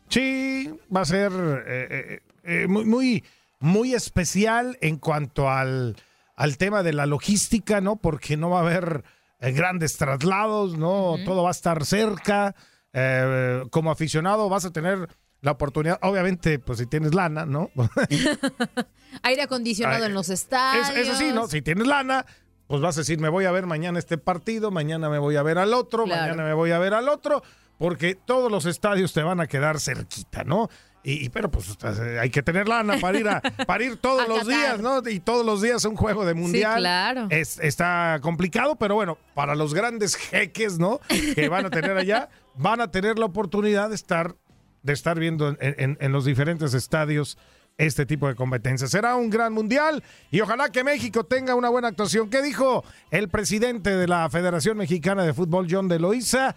Sí, 0.09 0.69
va 0.95 1.01
a 1.01 1.05
ser 1.05 1.31
eh, 1.33 1.87
eh, 1.89 2.19
eh, 2.43 2.67
muy, 2.67 2.85
muy, 2.85 3.23
muy 3.59 3.95
especial 3.95 4.77
en 4.81 4.97
cuanto 4.97 5.49
al, 5.49 5.95
al 6.35 6.57
tema 6.57 6.83
de 6.83 6.93
la 6.93 7.05
logística, 7.05 7.81
¿no? 7.81 7.95
Porque 7.97 8.37
no 8.37 8.49
va 8.49 8.59
a 8.59 8.61
haber 8.61 9.03
eh, 9.39 9.51
grandes 9.51 9.97
traslados, 9.97 10.77
¿no? 10.77 11.15
Todo 11.25 11.43
va 11.43 11.49
a 11.49 11.51
estar 11.51 11.85
cerca. 11.85 12.55
Eh, 12.93 13.63
como 13.71 13.91
aficionado 13.91 14.47
vas 14.49 14.65
a 14.65 14.71
tener 14.71 15.09
la 15.41 15.51
oportunidad, 15.51 15.99
obviamente, 16.01 16.59
pues 16.59 16.79
si 16.79 16.85
tienes 16.87 17.13
lana, 17.13 17.45
¿no? 17.45 17.69
Aire 19.23 19.43
acondicionado 19.43 20.03
Ay, 20.03 20.09
en 20.09 20.13
los 20.13 20.29
Es, 20.29 20.41
estadios. 20.41 20.89
eso 20.95 21.15
sí, 21.15 21.31
¿no? 21.33 21.47
Si 21.47 21.61
tienes 21.61 21.87
lana, 21.87 22.25
pues 22.67 22.81
vas 22.81 22.97
a 22.97 23.01
decir, 23.01 23.19
me 23.19 23.29
voy 23.29 23.45
a 23.45 23.51
ver 23.51 23.65
mañana 23.65 23.99
este 23.99 24.17
partido, 24.17 24.71
mañana 24.71 25.09
me 25.09 25.19
voy 25.19 25.35
a 25.35 25.43
ver 25.43 25.57
al 25.57 25.73
otro, 25.73 26.05
Claro. 26.05 26.21
mañana 26.21 26.43
me 26.43 26.53
voy 26.53 26.71
a 26.71 26.79
ver 26.79 26.93
al 26.93 27.09
otro, 27.09 27.43
porque 27.77 28.15
todos 28.15 28.51
los 28.51 28.65
estadios 28.65 29.13
te 29.13 29.23
van 29.23 29.39
a 29.39 29.47
quedar 29.47 29.79
cerquita, 29.79 30.43
¿no? 30.43 30.69
Y, 31.07 31.25
y- 31.25 31.29
pero 31.29 31.51
pues 31.51 31.77
eh, 31.83 32.17
hay 32.19 32.31
que 32.31 32.41
tener 32.41 32.67
lana 32.67 32.97
para 32.99 33.19
ir 33.19 33.27
a, 33.29 33.39
para 33.67 33.83
ir 33.83 33.97
todos 33.97 34.23
A 34.23 34.27
los 34.27 34.39
Qatar. 34.39 34.53
días, 34.55 34.79
¿no? 34.79 35.07
Y 35.07 35.19
todos 35.19 35.45
los 35.45 35.61
días 35.61 35.85
un 35.85 35.95
juego 35.95 36.25
de 36.25 36.33
mundial. 36.33 36.79
claro. 36.79 37.27
Es- 37.29 37.59
está 37.59 38.17
complicado, 38.21 38.75
pero 38.75 38.95
bueno, 38.95 39.17
para 39.35 39.53
los 39.53 39.73
grandes 39.75 40.15
jeques, 40.15 40.79
¿no? 40.79 40.99
Que 41.35 41.47
van 41.47 41.65
a 41.67 41.69
tener 41.69 41.95
allá, 41.95 42.29
van 42.55 42.81
a 42.81 42.89
tener 42.89 43.19
la 43.19 43.25
oportunidad 43.25 43.89
de 43.89 43.95
estar, 43.95 44.35
de 44.81 44.93
estar 44.93 45.19
viendo 45.19 45.49
en, 45.49 45.57
en- 45.61 45.97
en 46.01 46.11
los 46.11 46.25
diferentes 46.25 46.73
estadios 46.73 47.37
este 47.77 48.05
tipo 48.05 48.27
de 48.27 48.35
competencias. 48.35 48.89
Será 48.89 49.15
un 49.17 49.29
gran 49.29 49.51
mundial 49.53 50.01
y 50.31 50.39
ojalá 50.41 50.69
que 50.69 50.83
México 50.83 51.25
tenga 51.25 51.53
una 51.55 51.69
buena 51.69 51.89
actuación. 51.89 52.29
¿Qué 52.29 52.41
dijo 52.41 52.83
el 53.11 53.27
presidente 53.29 53.89
de 53.95 54.07
la 54.07 54.29
Federación 54.29 54.77
Mexicana 54.77 55.23
de 55.23 55.33
Fútbol, 55.33 55.67
John 55.69 55.87
de 55.89 55.99
Loíza? 55.99 56.55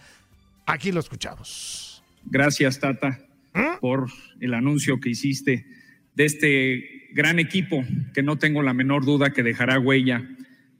Aquí 0.65 0.93
lo 0.93 1.01
escuchamos. 1.01 2.03
Gracias, 2.25 2.79
Tata, 2.79 3.19
por 3.81 4.09
el 4.41 4.55
anuncio 4.55 5.01
que 5.01 5.11
hiciste 5.11 5.67
de 6.15 6.25
este 6.25 7.09
gran 7.13 7.39
equipo 7.39 7.85
que 8.15 8.23
no 8.23 8.37
tengo 8.37 8.63
la 8.63 8.75
menor 8.75 9.05
duda 9.05 9.33
que 9.33 9.43
dejará 9.43 9.79
huella, 9.79 10.29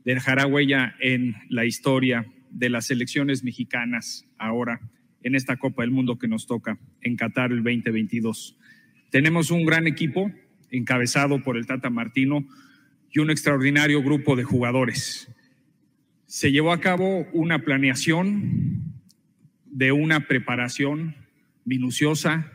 dejará 0.05 0.47
huella 0.47 0.95
en 1.01 1.37
la 1.49 1.65
historia 1.65 2.27
de 2.51 2.71
las 2.71 2.87
selecciones 2.87 3.45
mexicanas 3.45 4.27
ahora 4.39 4.81
en 5.23 5.35
esta 5.35 5.57
Copa 5.57 5.83
del 5.83 5.91
Mundo 5.91 6.19
que 6.19 6.29
nos 6.29 6.47
toca 6.47 6.79
en 7.01 7.17
Qatar 7.17 7.53
el 7.53 7.63
2022. 7.63 8.57
Tenemos 9.11 9.51
un 9.51 9.65
gran 9.65 9.87
equipo 9.87 10.31
encabezado 10.71 11.43
por 11.43 11.57
el 11.57 11.67
Tata 11.67 11.91
Martino 11.91 12.47
y 13.11 13.21
un 13.21 13.31
extraordinario 13.31 14.03
grupo 14.03 14.37
de 14.37 14.45
jugadores. 14.45 15.31
Se 16.27 16.53
llevó 16.53 16.73
a 16.73 16.81
cabo 16.81 17.27
una 17.33 17.61
planeación 17.61 18.83
de 19.65 19.93
una 19.93 20.27
preparación 20.27 21.17
minuciosa, 21.65 22.53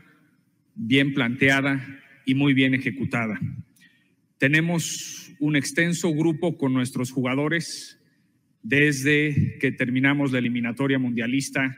bien 0.75 1.13
planteada 1.13 1.86
y 2.25 2.36
muy 2.36 2.53
bien 2.53 2.74
ejecutada. 2.74 3.39
Tenemos 4.38 5.32
un 5.39 5.56
extenso 5.56 6.13
grupo 6.13 6.58
con 6.58 6.74
nuestros 6.74 7.12
jugadores 7.12 8.00
desde 8.62 9.58
que 9.60 9.72
terminamos 9.72 10.32
la 10.32 10.39
eliminatoria 10.39 11.00
mundialista, 11.00 11.77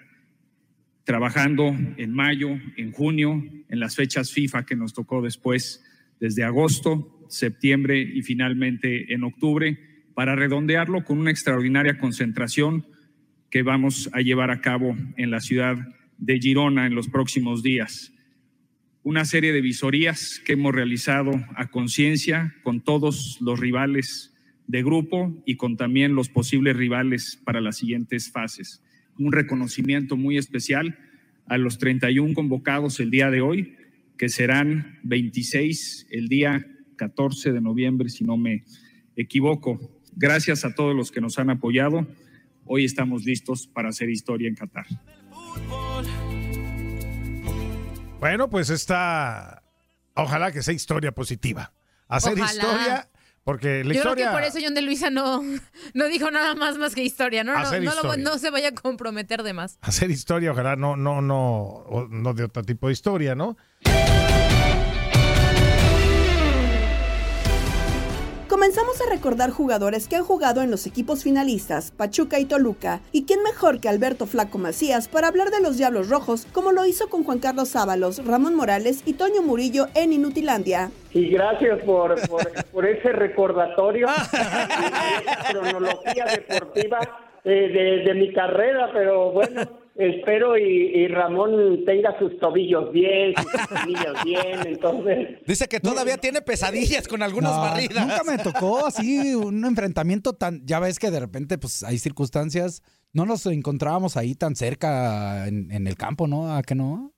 trabajando 1.03 1.75
en 1.97 2.11
mayo, 2.13 2.59
en 2.77 2.91
junio, 2.91 3.43
en 3.69 3.79
las 3.79 3.95
fechas 3.95 4.31
FIFA 4.31 4.65
que 4.65 4.75
nos 4.75 4.93
tocó 4.93 5.21
después, 5.21 5.83
desde 6.19 6.43
agosto, 6.43 7.25
septiembre 7.29 7.99
y 8.01 8.21
finalmente 8.21 9.13
en 9.13 9.23
octubre, 9.23 9.77
para 10.13 10.35
redondearlo 10.35 11.03
con 11.03 11.19
una 11.19 11.31
extraordinaria 11.31 11.97
concentración 11.97 12.87
que 13.49 13.63
vamos 13.63 14.09
a 14.13 14.21
llevar 14.21 14.51
a 14.51 14.61
cabo 14.61 14.95
en 15.17 15.31
la 15.31 15.39
ciudad 15.39 15.77
de 16.17 16.39
Girona 16.39 16.87
en 16.87 16.95
los 16.95 17.09
próximos 17.09 17.61
días. 17.63 18.14
Una 19.05 19.23
serie 19.23 19.53
de 19.53 19.61
visorías 19.61 20.41
que 20.43 20.53
hemos 20.53 20.73
realizado 20.73 21.31
a 21.55 21.69
conciencia 21.69 22.55
con 22.63 22.81
todos 22.81 23.37
los 23.39 23.59
rivales 23.59 24.33
de 24.65 24.81
grupo 24.81 25.43
y 25.45 25.57
con 25.57 25.77
también 25.77 26.15
los 26.15 26.29
posibles 26.29 26.75
rivales 26.75 27.39
para 27.45 27.61
las 27.61 27.77
siguientes 27.77 28.31
fases. 28.31 28.81
Un 29.19 29.31
reconocimiento 29.31 30.17
muy 30.17 30.39
especial 30.39 30.97
a 31.45 31.59
los 31.59 31.77
31 31.77 32.33
convocados 32.33 32.99
el 32.99 33.11
día 33.11 33.29
de 33.29 33.41
hoy, 33.41 33.75
que 34.17 34.27
serán 34.27 34.97
26 35.03 36.07
el 36.09 36.27
día 36.27 36.65
14 36.95 37.51
de 37.51 37.61
noviembre, 37.61 38.09
si 38.09 38.23
no 38.23 38.37
me 38.37 38.63
equivoco. 39.15 40.01
Gracias 40.15 40.65
a 40.65 40.73
todos 40.73 40.95
los 40.95 41.11
que 41.11 41.21
nos 41.21 41.37
han 41.37 41.51
apoyado. 41.51 42.07
Hoy 42.65 42.85
estamos 42.85 43.23
listos 43.23 43.67
para 43.67 43.89
hacer 43.89 44.09
historia 44.09 44.47
en 44.47 44.55
Qatar. 44.55 44.87
Bueno, 48.25 48.49
pues 48.49 48.71
está. 48.71 49.61
Ojalá 50.15 50.51
que 50.51 50.63
sea 50.63 50.73
historia 50.73 51.11
positiva. 51.11 51.73
Hacer 52.07 52.33
Ojalá. 52.33 52.51
historia, 52.51 53.09
porque 53.43 53.83
la 53.83 53.93
Yo 53.93 53.99
historia. 53.99 54.15
creo 54.15 54.27
que 54.27 54.31
por 54.33 54.43
eso 54.43 54.57
John 54.63 54.73
de 54.73 54.81
Luisa 54.81 55.11
no, 55.11 55.43
no 55.93 56.07
dijo 56.07 56.31
nada 56.31 56.55
más 56.55 56.79
más 56.79 56.95
que 56.95 57.03
historia. 57.03 57.43
No, 57.43 57.53
no, 57.53 57.59
no, 57.63 57.77
lo- 57.77 57.83
historia. 57.83 58.23
no 58.23 58.39
se 58.39 58.49
vaya 58.49 58.69
a 58.69 58.71
comprometer 58.71 59.43
de 59.43 59.53
más. 59.53 59.77
Hacer 59.81 60.09
historia, 60.09 60.51
ojalá 60.53 60.75
no, 60.75 60.95
no, 60.95 61.21
no, 61.21 61.85
no 62.09 62.33
de 62.33 62.45
otro 62.45 62.63
tipo 62.63 62.87
de 62.87 62.93
historia, 62.93 63.35
¿no? 63.35 63.57
Comenzamos 68.65 68.99
a 68.99 69.13
recordar 69.13 69.51
jugadores 69.51 70.07
que 70.07 70.15
han 70.15 70.23
jugado 70.23 70.63
en 70.63 70.71
los 70.71 70.87
equipos 70.87 71.23
finalistas, 71.23 71.91
Pachuca 71.91 72.39
y 72.39 72.45
Toluca, 72.45 72.99
y 73.11 73.25
quién 73.25 73.43
mejor 73.43 73.79
que 73.79 73.89
Alberto 73.89 74.25
Flaco 74.25 74.57
Macías 74.57 75.07
para 75.07 75.27
hablar 75.27 75.51
de 75.51 75.61
los 75.61 75.77
Diablos 75.77 76.09
Rojos, 76.09 76.47
como 76.51 76.71
lo 76.71 76.83
hizo 76.87 77.07
con 77.07 77.23
Juan 77.23 77.37
Carlos 77.37 77.75
Ábalos, 77.75 78.25
Ramón 78.25 78.55
Morales 78.55 79.03
y 79.05 79.13
Toño 79.13 79.43
Murillo 79.43 79.85
en 79.93 80.13
Inutilandia. 80.13 80.89
Y 81.13 81.29
gracias 81.29 81.83
por, 81.83 82.15
por, 82.71 82.87
ese 82.87 83.11
recordatorio, 83.11 84.07
esa 84.07 85.47
cronología 85.51 86.25
deportiva 86.25 86.99
eh, 87.43 87.69
de, 87.69 88.03
de 88.03 88.13
mi 88.15 88.33
carrera, 88.33 88.89
pero 88.91 89.29
bueno, 89.29 89.84
espero 89.95 90.57
y, 90.57 90.63
y 90.63 91.07
Ramón 91.07 91.83
tenga 91.85 92.17
sus 92.19 92.37
tobillos 92.39 92.91
bien, 92.91 93.33
sus 93.35 93.51
canillas 93.67 94.23
bien, 94.25 94.59
entonces... 94.67 95.39
Dice 95.45 95.67
que 95.67 95.79
todavía 95.79 96.17
tiene 96.17 96.41
pesadillas 96.41 97.07
con 97.07 97.23
algunas 97.23 97.55
No, 97.55 97.61
barridas. 97.61 98.05
Nunca 98.07 98.23
me 98.29 98.37
tocó 98.43 98.85
así 98.85 99.33
un 99.35 99.63
enfrentamiento 99.65 100.33
tan. 100.33 100.65
Ya 100.65 100.79
ves 100.79 100.99
que 100.99 101.11
de 101.11 101.19
repente, 101.21 101.57
pues 101.57 101.83
hay 101.83 101.97
circunstancias. 101.97 102.81
No 103.13 103.25
nos 103.25 103.45
encontrábamos 103.45 104.17
ahí 104.17 104.35
tan 104.35 104.55
cerca 104.55 105.47
en, 105.47 105.71
en 105.71 105.87
el 105.87 105.95
campo, 105.95 106.27
¿no? 106.27 106.53
¿A 106.55 106.61
que 106.63 106.75
no? 106.75 107.11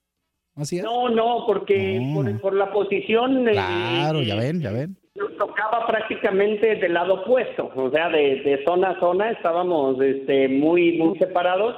Así 0.55 0.77
es. 0.77 0.83
No, 0.83 1.09
no, 1.09 1.43
porque 1.47 1.99
No. 2.01 2.15
por, 2.15 2.41
por 2.41 2.53
la 2.55 2.71
posición... 2.71 3.47
eh, 3.47 3.53
Claro, 3.53 4.21
ya 4.21 4.35
eh, 4.35 4.39
ven, 4.39 4.61
ya 4.61 4.71
ven. 4.71 4.97
nos 5.15 5.35
tocaba 5.37 5.85
prácticamente 5.87 6.75
del 6.75 6.93
lado 6.93 7.21
opuesto, 7.21 7.71
o 7.75 7.89
sea, 7.91 8.09
de, 8.09 8.41
de 8.43 8.63
zona 8.65 8.91
a 8.91 8.99
zona 8.99 9.31
estábamos 9.31 9.99
este, 10.01 10.47
muy, 10.47 10.97
muy 10.97 11.17
separados, 11.19 11.75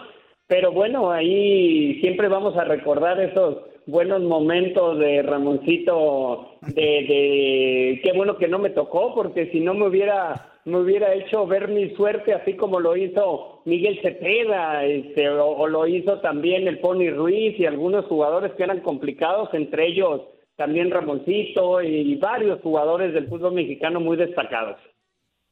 pero 0.49 0.71
bueno, 0.71 1.11
ahí 1.11 2.01
siempre 2.01 2.27
vamos 2.27 2.57
a 2.57 2.63
recordar 2.63 3.21
esos 3.21 3.59
buenos 3.85 4.23
momentos 4.23 4.97
de 4.97 5.21
Ramoncito, 5.21 6.57
de, 6.61 6.81
de 6.81 8.01
qué 8.03 8.11
bueno 8.15 8.35
que 8.35 8.47
no 8.47 8.57
me 8.57 8.71
tocó, 8.71 9.13
porque 9.13 9.51
si 9.51 9.59
no 9.59 9.75
me 9.75 9.87
hubiera 9.87 10.47
me 10.65 10.79
hubiera 10.79 11.13
hecho 11.13 11.45
ver 11.45 11.67
mi 11.67 11.91
suerte 11.95 12.33
así 12.33 12.55
como 12.55 12.79
lo 12.79 12.97
hizo 12.97 13.61
Miguel 13.65 13.99
Cepeda, 14.01 14.85
este, 14.85 15.29
o, 15.29 15.49
o 15.49 15.67
lo 15.67 15.85
hizo 15.85 16.19
también 16.19 16.67
el 16.67 16.79
Pony 16.79 17.11
Ruiz 17.11 17.59
y 17.59 17.67
algunos 17.67 18.05
jugadores 18.05 18.51
que 18.53 18.63
eran 18.63 18.81
complicados, 18.81 19.49
entre 19.53 19.87
ellos 19.87 20.21
también 20.55 20.89
Ramoncito 20.89 21.81
y 21.83 22.15
varios 22.15 22.59
jugadores 22.61 23.13
del 23.13 23.27
fútbol 23.27 23.53
mexicano 23.53 23.99
muy 23.99 24.17
destacados. 24.17 24.77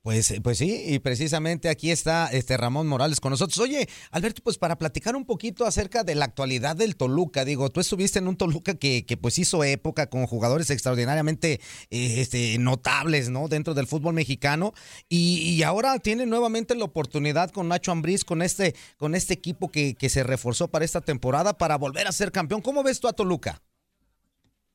Pues, 0.07 0.31
eh, 0.31 0.39
pues 0.41 0.57
sí, 0.59 0.83
y 0.87 0.99
precisamente 0.99 1.67
aquí 1.67 1.91
está 1.91 2.27
este 2.27 2.55
Ramón 2.55 2.87
Morales 2.87 3.19
con 3.19 3.31
nosotros. 3.31 3.59
Oye, 3.59 3.87
Alberto, 4.09 4.41
pues 4.41 4.57
para 4.57 4.77
platicar 4.77 5.17
un 5.17 5.25
poquito 5.25 5.65
acerca 5.65 6.05
de 6.05 6.15
la 6.15 6.23
actualidad 6.23 6.77
del 6.77 6.95
Toluca, 6.95 7.43
digo, 7.43 7.69
tú 7.71 7.81
estuviste 7.81 8.19
en 8.19 8.29
un 8.29 8.37
Toluca 8.37 8.75
que, 8.79 9.05
que 9.05 9.17
pues 9.17 9.37
hizo 9.37 9.65
época 9.65 10.09
con 10.09 10.25
jugadores 10.25 10.69
extraordinariamente 10.69 11.59
eh, 11.89 12.21
este, 12.21 12.57
notables, 12.57 13.29
¿no? 13.29 13.49
Dentro 13.49 13.73
del 13.73 13.85
fútbol 13.85 14.13
mexicano 14.13 14.71
y, 15.09 15.39
y 15.41 15.63
ahora 15.63 15.99
tiene 15.99 16.25
nuevamente 16.25 16.73
la 16.73 16.85
oportunidad 16.85 17.51
con 17.51 17.67
Nacho 17.67 17.91
Ambriz, 17.91 18.23
con 18.23 18.41
este, 18.41 18.75
con 18.95 19.13
este 19.13 19.33
equipo 19.33 19.67
que, 19.67 19.95
que 19.95 20.07
se 20.07 20.23
reforzó 20.23 20.69
para 20.69 20.85
esta 20.85 21.01
temporada 21.01 21.57
para 21.57 21.77
volver 21.77 22.07
a 22.07 22.13
ser 22.13 22.31
campeón. 22.31 22.61
¿Cómo 22.61 22.81
ves 22.81 23.01
tú 23.01 23.09
a 23.09 23.11
Toluca? 23.11 23.61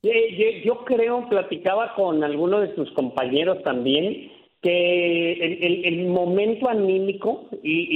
Eh, 0.03 0.63
Yo, 0.67 0.85
creo, 0.85 1.27
platicaba 1.29 1.95
con 1.95 2.23
algunos 2.23 2.69
de 2.69 2.75
sus 2.75 2.93
compañeros 2.93 3.63
también, 3.63 4.31
que 4.63 5.33
el, 5.33 5.85
el- 5.85 6.07
momento 6.07 6.69
anímico 6.69 7.47
y, 7.63 7.89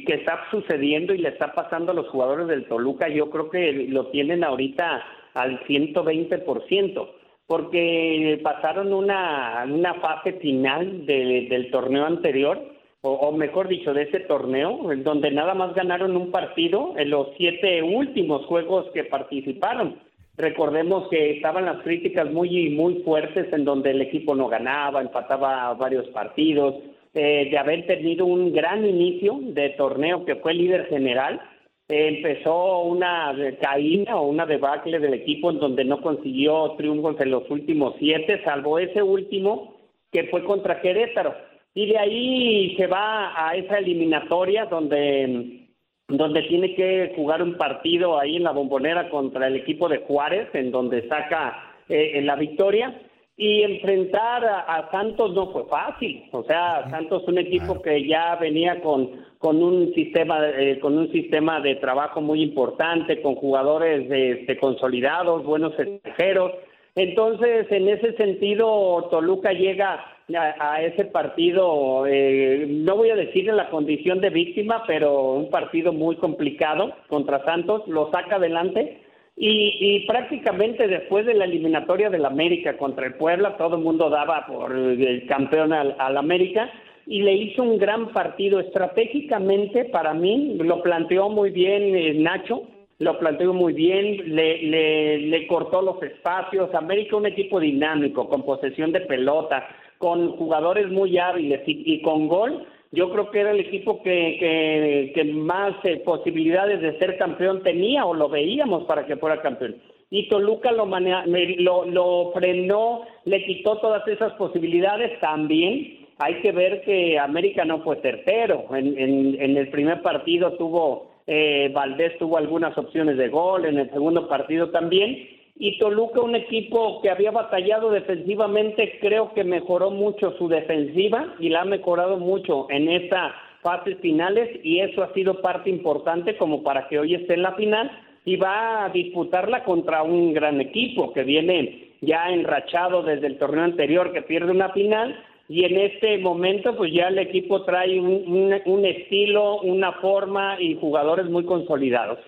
y 0.00 0.04
que 0.06 0.14
está 0.14 0.40
sucediendo 0.50 1.12
y 1.14 1.18
le 1.18 1.28
está 1.28 1.52
pasando 1.52 1.92
a 1.92 1.94
los 1.94 2.08
jugadores 2.08 2.46
del 2.48 2.64
Toluca, 2.66 3.08
yo 3.08 3.28
creo 3.30 3.50
que 3.50 3.72
lo 3.88 4.06
tienen 4.06 4.42
ahorita 4.44 5.02
al 5.34 5.60
120%, 5.66 7.08
porque 7.46 8.40
pasaron 8.42 8.92
una, 8.94 9.64
una 9.68 9.94
fase 9.94 10.32
final 10.34 11.04
de- 11.06 11.46
del 11.50 11.70
torneo 11.70 12.06
anterior, 12.06 12.58
o, 13.02 13.10
o 13.12 13.32
mejor 13.32 13.68
dicho, 13.68 13.92
de 13.92 14.04
ese 14.04 14.20
torneo, 14.20 14.80
donde 15.04 15.30
nada 15.30 15.52
más 15.52 15.74
ganaron 15.74 16.16
un 16.16 16.30
partido 16.30 16.94
en 16.96 17.10
los 17.10 17.28
siete 17.36 17.82
últimos 17.82 18.46
juegos 18.46 18.86
que 18.94 19.04
participaron. 19.04 19.98
Recordemos 20.36 21.08
que 21.08 21.32
estaban 21.32 21.64
las 21.64 21.82
críticas 21.82 22.30
muy 22.30 22.70
muy 22.70 23.02
fuertes 23.02 23.52
en 23.52 23.64
donde 23.64 23.90
el 23.92 24.02
equipo 24.02 24.34
no 24.34 24.48
ganaba, 24.48 25.00
empataba 25.00 25.72
varios 25.74 26.08
partidos, 26.08 26.74
eh, 27.14 27.48
de 27.48 27.58
haber 27.58 27.86
tenido 27.86 28.26
un 28.26 28.52
gran 28.52 28.84
inicio 28.84 29.38
de 29.40 29.70
torneo 29.70 30.24
que 30.24 30.36
fue 30.36 30.54
líder 30.54 30.86
general. 30.86 31.40
Empezó 31.86 32.80
una 32.80 33.32
caída 33.60 34.16
o 34.16 34.26
una 34.26 34.46
debacle 34.46 34.98
del 34.98 35.14
equipo 35.14 35.50
en 35.50 35.60
donde 35.60 35.84
no 35.84 36.00
consiguió 36.00 36.74
triunfos 36.76 37.20
en 37.20 37.30
los 37.30 37.48
últimos 37.50 37.94
siete, 38.00 38.42
salvo 38.42 38.80
ese 38.80 39.02
último 39.02 39.76
que 40.10 40.24
fue 40.24 40.42
contra 40.44 40.80
Querétaro. 40.80 41.34
Y 41.74 41.86
de 41.86 41.98
ahí 41.98 42.76
se 42.76 42.86
va 42.88 43.32
a 43.36 43.54
esa 43.54 43.78
eliminatoria 43.78 44.66
donde 44.66 45.63
donde 46.08 46.42
tiene 46.42 46.74
que 46.74 47.12
jugar 47.16 47.42
un 47.42 47.56
partido 47.56 48.18
ahí 48.18 48.36
en 48.36 48.44
la 48.44 48.52
bombonera 48.52 49.08
contra 49.08 49.46
el 49.46 49.56
equipo 49.56 49.88
de 49.88 49.98
Juárez, 49.98 50.48
en 50.52 50.70
donde 50.70 51.08
saca 51.08 51.74
eh, 51.88 52.20
la 52.22 52.36
victoria. 52.36 53.00
Y 53.36 53.62
enfrentar 53.62 54.44
a, 54.44 54.60
a 54.60 54.90
Santos 54.92 55.34
no 55.34 55.50
fue 55.50 55.64
fácil. 55.64 56.24
O 56.30 56.44
sea, 56.44 56.88
Santos 56.88 57.24
un 57.26 57.38
equipo 57.38 57.82
que 57.82 58.06
ya 58.06 58.36
venía 58.36 58.80
con, 58.80 59.10
con 59.38 59.60
un 59.60 59.92
sistema 59.92 60.38
eh, 60.50 60.78
con 60.78 60.96
un 60.96 61.10
sistema 61.10 61.60
de 61.60 61.74
trabajo 61.76 62.20
muy 62.20 62.42
importante, 62.42 63.20
con 63.20 63.34
jugadores 63.34 64.08
este, 64.08 64.56
consolidados, 64.56 65.44
buenos 65.44 65.72
extranjeros. 65.78 66.52
Entonces, 66.94 67.66
en 67.70 67.88
ese 67.88 68.16
sentido, 68.16 69.08
Toluca 69.10 69.52
llega 69.52 70.13
a, 70.32 70.82
ese 70.82 71.04
partido, 71.06 72.06
eh, 72.06 72.66
no 72.68 72.96
voy 72.96 73.10
a 73.10 73.16
decir 73.16 73.48
en 73.48 73.56
la 73.56 73.68
condición 73.68 74.20
de 74.20 74.30
víctima, 74.30 74.84
pero 74.86 75.32
un 75.32 75.50
partido 75.50 75.92
muy 75.92 76.16
complicado 76.16 76.94
contra 77.08 77.44
Santos, 77.44 77.82
lo 77.86 78.10
saca 78.10 78.36
adelante 78.36 79.02
y, 79.36 79.76
y 79.80 80.06
prácticamente 80.06 80.88
después 80.88 81.26
de 81.26 81.34
la 81.34 81.44
eliminatoria 81.44 82.08
del 82.08 82.24
América 82.24 82.76
contra 82.78 83.06
el 83.06 83.14
Puebla, 83.14 83.56
todo 83.56 83.76
el 83.76 83.82
mundo 83.82 84.08
daba 84.08 84.46
por 84.46 84.72
el 84.72 85.26
campeón 85.26 85.72
al, 85.72 85.94
al 85.98 86.16
América 86.16 86.70
y 87.06 87.22
le 87.22 87.34
hizo 87.34 87.62
un 87.62 87.78
gran 87.78 88.12
partido 88.12 88.60
estratégicamente 88.60 89.84
para 89.86 90.14
mí, 90.14 90.56
lo 90.58 90.82
planteó 90.82 91.28
muy 91.28 91.50
bien 91.50 91.94
eh, 91.94 92.14
Nacho, 92.14 92.62
lo 92.98 93.18
planteó 93.18 93.52
muy 93.52 93.72
bien, 93.72 94.34
le, 94.34 94.62
le, 94.62 95.18
le 95.18 95.46
cortó 95.46 95.82
los 95.82 96.02
espacios. 96.02 96.72
América 96.74 97.16
un 97.16 97.26
equipo 97.26 97.60
dinámico, 97.60 98.28
con 98.28 98.42
posesión 98.44 98.92
de 98.92 99.00
pelota, 99.00 99.66
con 100.04 100.36
jugadores 100.36 100.90
muy 100.90 101.16
hábiles 101.16 101.62
y, 101.66 102.02
con 102.02 102.28
gol. 102.28 102.66
Yo 102.92 103.10
creo 103.10 103.30
que 103.30 103.40
era 103.40 103.52
el 103.52 103.60
equipo 103.60 104.02
que, 104.02 105.10
que, 105.14 105.24
más 105.24 105.72
eh, 105.84 105.96
posibilidades 106.04 106.82
de 106.82 106.98
ser 106.98 107.16
campeón 107.16 107.62
tenía 107.62 108.04
o 108.04 108.12
lo 108.12 108.28
veíamos 108.28 108.84
para 108.84 109.06
que 109.06 109.16
fuera 109.16 109.40
campeón. 109.40 109.76
Y 110.10 110.28
Toluca 110.28 110.72
lo, 110.72 110.84
manea- 110.84 111.24
lo, 111.58 111.86
lo 111.86 112.32
frenó, 112.34 113.00
le 113.24 113.46
quitó 113.46 113.78
todas 113.78 114.06
esas 114.06 114.34
posibilidades 114.34 115.18
también. 115.20 116.06
Hay 116.18 116.34
que 116.42 116.52
ver 116.52 116.82
que 116.82 117.18
América 117.18 117.64
no 117.64 117.82
fue 117.82 117.96
tercero. 117.96 118.66
En, 118.76 118.98
en, 118.98 119.40
en 119.40 119.56
el 119.56 119.68
primer 119.70 120.02
partido 120.02 120.52
tuvo 120.52 121.14
eh, 121.26 121.70
Valdés 121.72 122.18
tuvo 122.18 122.36
algunas 122.36 122.76
opciones 122.76 123.16
de 123.16 123.28
gol, 123.30 123.64
en 123.64 123.78
el 123.78 123.90
segundo 123.90 124.28
partido 124.28 124.68
también. 124.68 125.26
Y 125.56 125.78
Toluca, 125.78 126.20
un 126.20 126.34
equipo 126.34 127.00
que 127.00 127.10
había 127.10 127.30
batallado 127.30 127.90
defensivamente, 127.90 128.98
creo 129.00 129.32
que 129.34 129.44
mejoró 129.44 129.90
mucho 129.90 130.32
su 130.36 130.48
defensiva 130.48 131.34
y 131.38 131.48
la 131.48 131.60
ha 131.62 131.64
mejorado 131.64 132.18
mucho 132.18 132.66
en 132.70 132.88
estas 132.90 133.32
fases 133.62 133.96
finales 134.00 134.50
y 134.64 134.80
eso 134.80 135.02
ha 135.04 135.12
sido 135.14 135.40
parte 135.40 135.70
importante 135.70 136.36
como 136.36 136.62
para 136.64 136.88
que 136.88 136.98
hoy 136.98 137.14
esté 137.14 137.34
en 137.34 137.42
la 137.42 137.52
final 137.52 137.90
y 138.24 138.36
va 138.36 138.84
a 138.84 138.88
disputarla 138.88 139.62
contra 139.64 140.02
un 140.02 140.32
gran 140.34 140.60
equipo 140.60 141.12
que 141.12 141.22
viene 141.22 141.92
ya 142.00 142.30
enrachado 142.30 143.02
desde 143.02 143.28
el 143.28 143.38
torneo 143.38 143.64
anterior 143.64 144.12
que 144.12 144.22
pierde 144.22 144.50
una 144.50 144.70
final 144.70 145.16
y 145.48 145.64
en 145.64 145.78
este 145.78 146.18
momento 146.18 146.76
pues 146.76 146.92
ya 146.92 147.08
el 147.08 147.18
equipo 147.18 147.62
trae 147.64 147.98
un, 148.00 148.06
un- 148.26 148.60
un 148.66 148.84
estilo, 148.84 149.60
una 149.60 149.92
forma 149.92 150.56
y 150.60 150.74
jugadores 150.74 151.26
muy 151.26 151.44
consolidados. 151.44 152.18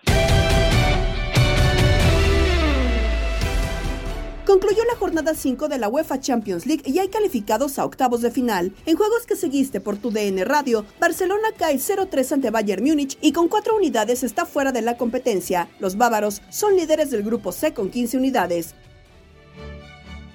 Concluyó 4.47 4.85
la 4.85 4.95
jornada 4.95 5.35
5 5.35 5.67
de 5.67 5.79
la 5.79 5.89
UEFA 5.89 6.21
Champions 6.21 6.67
League 6.67 6.85
y 6.87 7.01
hay 7.01 7.09
calificados 7.09 7.81
a 7.81 7.85
octavos 7.85 8.23
de 8.23 8.31
final. 8.31 8.73
En 8.87 8.97
juegos 8.97 9.27
que 9.27 9.35
seguiste 9.35 9.81
por 9.81 9.97
tu 9.97 10.13
DN 10.13 10.45
Radio, 10.45 10.87
Barcelona 11.01 11.49
cae 11.59 11.75
0-3 11.75 12.33
ante 12.33 12.51
Bayern 12.51 12.85
Múnich 12.85 13.19
y 13.21 13.33
con 13.33 13.49
4 13.49 13.75
unidades 13.75 14.23
está 14.23 14.47
fuera 14.47 14.71
de 14.71 14.83
la 14.83 14.97
competencia. 14.97 15.69
Los 15.81 15.97
bávaros 15.97 16.43
son 16.49 16.77
líderes 16.77 17.11
del 17.11 17.25
grupo 17.25 17.51
C 17.51 17.75
con 17.75 17.91
15 17.91 18.19
unidades. 18.19 18.77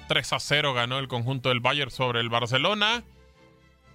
3 0.08 0.32
a 0.34 0.40
0 0.40 0.74
ganó 0.74 0.98
el 0.98 1.08
conjunto 1.08 1.48
del 1.48 1.60
Bayern 1.60 1.90
sobre 1.90 2.20
el 2.20 2.28
Barcelona. 2.28 3.04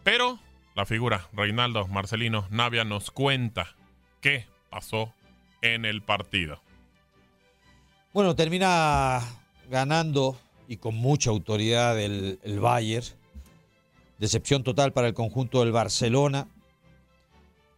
Pero 0.03 0.39
la 0.73 0.87
figura, 0.87 1.27
Reinaldo 1.31 1.87
Marcelino 1.87 2.47
Navia, 2.49 2.85
nos 2.85 3.11
cuenta 3.11 3.75
qué 4.21 4.47
pasó 4.71 5.13
en 5.61 5.85
el 5.85 6.01
partido. 6.01 6.59
Bueno, 8.13 8.35
termina 8.35 9.21
ganando 9.69 10.37
y 10.67 10.77
con 10.77 10.95
mucha 10.95 11.29
autoridad 11.29 11.99
el, 11.99 12.39
el 12.43 12.59
Bayern. 12.59 13.05
Decepción 14.19 14.63
total 14.63 14.93
para 14.93 15.07
el 15.07 15.13
conjunto 15.13 15.59
del 15.59 15.71
Barcelona. 15.71 16.47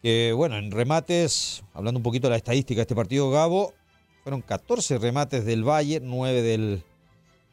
Que 0.01 0.31
bueno, 0.33 0.57
en 0.57 0.71
remates, 0.71 1.63
hablando 1.73 1.99
un 1.99 2.03
poquito 2.03 2.27
de 2.27 2.31
la 2.31 2.37
estadística 2.37 2.79
de 2.79 2.83
este 2.83 2.95
partido, 2.95 3.29
Gabo, 3.29 3.73
fueron 4.23 4.41
14 4.41 4.97
remates 4.97 5.45
del 5.45 5.63
Bayern, 5.63 6.07
9 6.07 6.41
del, 6.41 6.83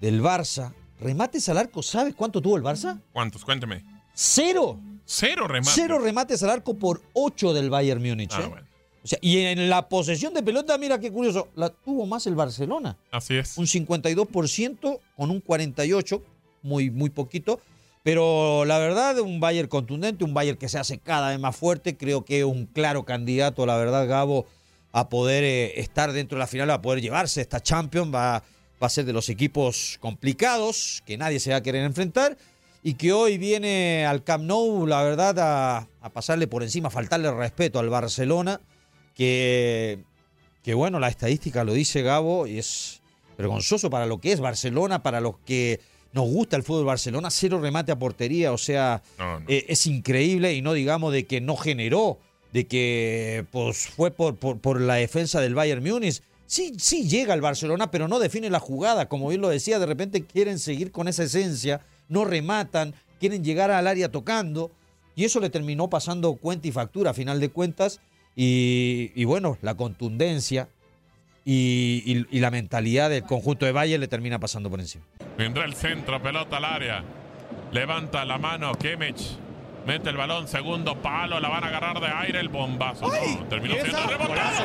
del 0.01 0.22
Barça. 0.22 0.72
Remates 1.01 1.49
al 1.49 1.59
arco, 1.59 1.83
¿sabes 1.83 2.14
cuánto 2.14 2.40
tuvo 2.40 2.57
el 2.57 2.62
Barça? 2.62 3.01
¿Cuántos? 3.12 3.44
Cuénteme. 3.44 3.85
Cero. 4.14 4.79
Cero 5.05 5.46
remates. 5.46 5.75
Cero 5.75 5.99
remates 5.99 6.42
al 6.42 6.51
arco 6.51 6.75
por 6.75 7.03
8 7.12 7.53
del 7.53 7.68
Bayern 7.68 8.03
Múnich. 8.03 8.33
Ah, 8.33 8.42
¿eh? 8.42 8.46
bueno. 8.46 8.65
O 9.07 9.09
sea, 9.09 9.21
y 9.23 9.38
en 9.38 9.71
la 9.71 9.88
posesión 9.88 10.35
de 10.35 10.42
pelota, 10.42 10.77
mira 10.79 10.99
qué 10.99 11.12
curioso, 11.12 11.47
la 11.55 11.71
tuvo 11.71 12.07
más 12.07 12.27
el 12.27 12.35
Barcelona. 12.35 12.97
Así 13.12 13.37
es. 13.37 13.57
Un 13.57 13.66
52% 13.66 14.99
con 15.16 15.31
un 15.31 15.40
48%, 15.40 16.21
muy, 16.62 16.90
muy 16.90 17.11
poquito. 17.11 17.61
Pero 18.03 18.64
la 18.64 18.81
verdad, 18.81 19.21
un 19.21 19.38
Bayern 19.38 19.69
contundente, 19.69 20.25
un 20.25 20.35
Bayern 20.35 20.59
que 20.59 20.69
se 20.69 20.81
hace 20.81 20.99
cada 20.99 21.31
vez 21.31 21.38
más 21.38 21.55
fuerte. 21.55 21.97
Creo 21.97 22.25
que 22.25 22.45
un 22.45 22.66
claro 22.66 23.05
candidato, 23.05 23.64
la 23.64 23.77
verdad, 23.77 24.09
Gabo, 24.09 24.47
a 24.90 25.09
poder 25.09 25.45
eh, 25.45 25.81
estar 25.81 26.12
dentro 26.12 26.37
de 26.37 26.40
la 26.40 26.49
final, 26.49 26.69
a 26.71 26.83
poder 26.83 27.01
llevarse 27.01 27.40
esta 27.40 27.62
Champions. 27.62 28.12
Va, 28.12 28.42
va 28.83 28.87
a 28.88 28.90
ser 28.90 29.05
de 29.05 29.12
los 29.12 29.29
equipos 29.29 29.99
complicados 30.01 31.05
que 31.07 31.16
nadie 31.16 31.38
se 31.38 31.53
va 31.53 31.59
a 31.59 31.62
querer 31.62 31.85
enfrentar. 31.85 32.37
Y 32.83 32.95
que 32.95 33.12
hoy 33.12 33.38
viene 33.38 34.05
al 34.05 34.25
Camp 34.25 34.42
Nou, 34.42 34.85
la 34.85 35.05
verdad, 35.05 35.38
a, 35.38 35.88
a 36.01 36.11
pasarle 36.11 36.49
por 36.49 36.64
encima, 36.64 36.88
a 36.88 36.90
faltarle 36.90 37.31
respeto 37.31 37.79
al 37.79 37.88
Barcelona. 37.88 38.61
Que, 39.16 40.05
que 40.62 40.74
bueno, 40.74 41.00
la 41.00 41.09
estadística 41.09 41.64
lo 41.64 41.72
dice 41.72 42.02
Gabo, 42.02 42.46
y 42.46 42.59
es 42.59 43.00
vergonzoso 43.37 43.90
para 43.90 44.07
lo 44.07 44.20
que 44.20 44.33
es 44.33 44.40
Barcelona, 44.40 45.02
para 45.02 45.20
los 45.20 45.38
que 45.44 45.81
nos 46.12 46.29
gusta 46.29 46.57
el 46.57 46.62
fútbol 46.62 46.85
Barcelona, 46.85 47.31
cero 47.31 47.61
remate 47.61 47.92
a 47.92 47.98
portería, 47.98 48.52
o 48.52 48.59
sea, 48.59 49.02
eh, 49.48 49.66
es 49.68 49.87
increíble 49.87 50.55
y 50.55 50.62
no 50.62 50.72
digamos 50.72 51.12
de 51.12 51.26
que 51.26 51.40
no 51.40 51.57
generó, 51.57 52.18
de 52.52 52.66
que 52.66 53.44
pues 53.50 53.88
fue 53.88 54.11
por, 54.11 54.37
por, 54.37 54.59
por 54.59 54.81
la 54.81 54.94
defensa 54.94 55.40
del 55.40 55.55
Bayern 55.55 55.83
Múnich. 55.83 56.22
Sí, 56.46 56.74
sí 56.79 57.09
llega 57.09 57.35
el 57.35 57.40
Barcelona, 57.40 57.90
pero 57.90 58.09
no 58.09 58.18
define 58.18 58.48
la 58.50 58.61
jugada, 58.61 59.09
como 59.09 59.29
bien 59.29 59.40
lo 59.40 59.48
decía, 59.48 59.79
de 59.79 59.87
repente 59.87 60.24
quieren 60.24 60.59
seguir 60.59 60.92
con 60.92 61.09
esa 61.09 61.24
esencia, 61.24 61.81
no 62.09 62.24
rematan, 62.24 62.94
quieren 63.18 63.44
llegar 63.44 63.70
al 63.70 63.87
área 63.87 64.11
tocando, 64.11 64.70
y 65.16 65.24
eso 65.24 65.40
le 65.40 65.50
terminó 65.50 65.90
pasando 65.90 66.35
cuenta 66.35 66.68
y 66.68 66.72
factura 66.72 67.11
a 67.11 67.14
final 67.14 67.40
de 67.40 67.50
cuentas, 67.50 68.00
y, 68.37 69.11
y 69.14 69.25
bueno, 69.25 69.59
la 69.62 69.75
contundencia 69.75 70.68
y, 71.44 72.03
y- 72.07 72.27
y 72.37 72.40
la 72.40 72.51
mentalidad 72.51 73.09
del 73.11 73.22
conjunto 73.22 73.66
de 73.66 73.72
Bayern 73.72 74.01
le 74.01 74.09
termina 74.09 74.38
pasando 74.38 74.68
por 74.70 74.79
encima. 74.81 75.05
Vendrá 75.38 75.64
el 75.64 75.75
centro, 75.75 76.22
pelota 76.22 76.59
al 76.59 76.64
área. 76.64 77.03
Levanta 77.72 78.25
la 78.25 78.38
mano 78.38 78.72
Kimmich. 78.75 79.37
Mete 79.87 80.11
el 80.11 80.16
balón, 80.16 80.49
segundo 80.49 81.01
palo, 81.01 81.38
la 81.38 81.49
van 81.49 81.62
a 81.64 81.68
agarrar 81.68 82.01
de 82.01 82.07
aire 82.09 82.40
el 82.40 82.49
bombazo. 82.49 83.07
No, 83.07 83.44
terminó 83.49 83.77
¿y 83.77 83.81
siendo 83.81 84.07
rebotado. 84.07 84.64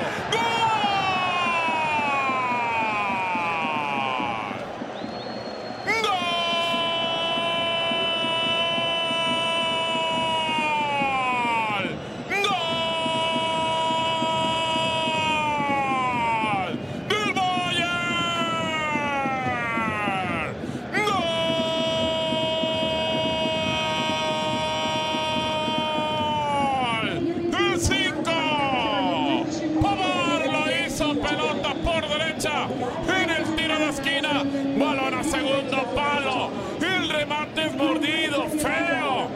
¡Del 27.03 27.53
¡El 27.73 27.79
5! 27.79 28.23
Pavard 29.81 30.45
lo 30.51 30.85
hizo, 30.85 31.13
pelota 31.19 31.73
por 31.83 32.07
derecha 32.07 32.67
en 33.23 33.29
el 33.29 33.55
tiro 33.55 33.79
de 33.79 33.89
esquina. 33.89 34.43
Balón 34.77 35.13
a 35.15 35.20
segundo 35.31 35.83
palo. 35.95 36.49
El 36.81 37.09
remate 37.09 37.65
es 37.65 37.73
mordido, 37.73 38.49
feo. 38.49 39.29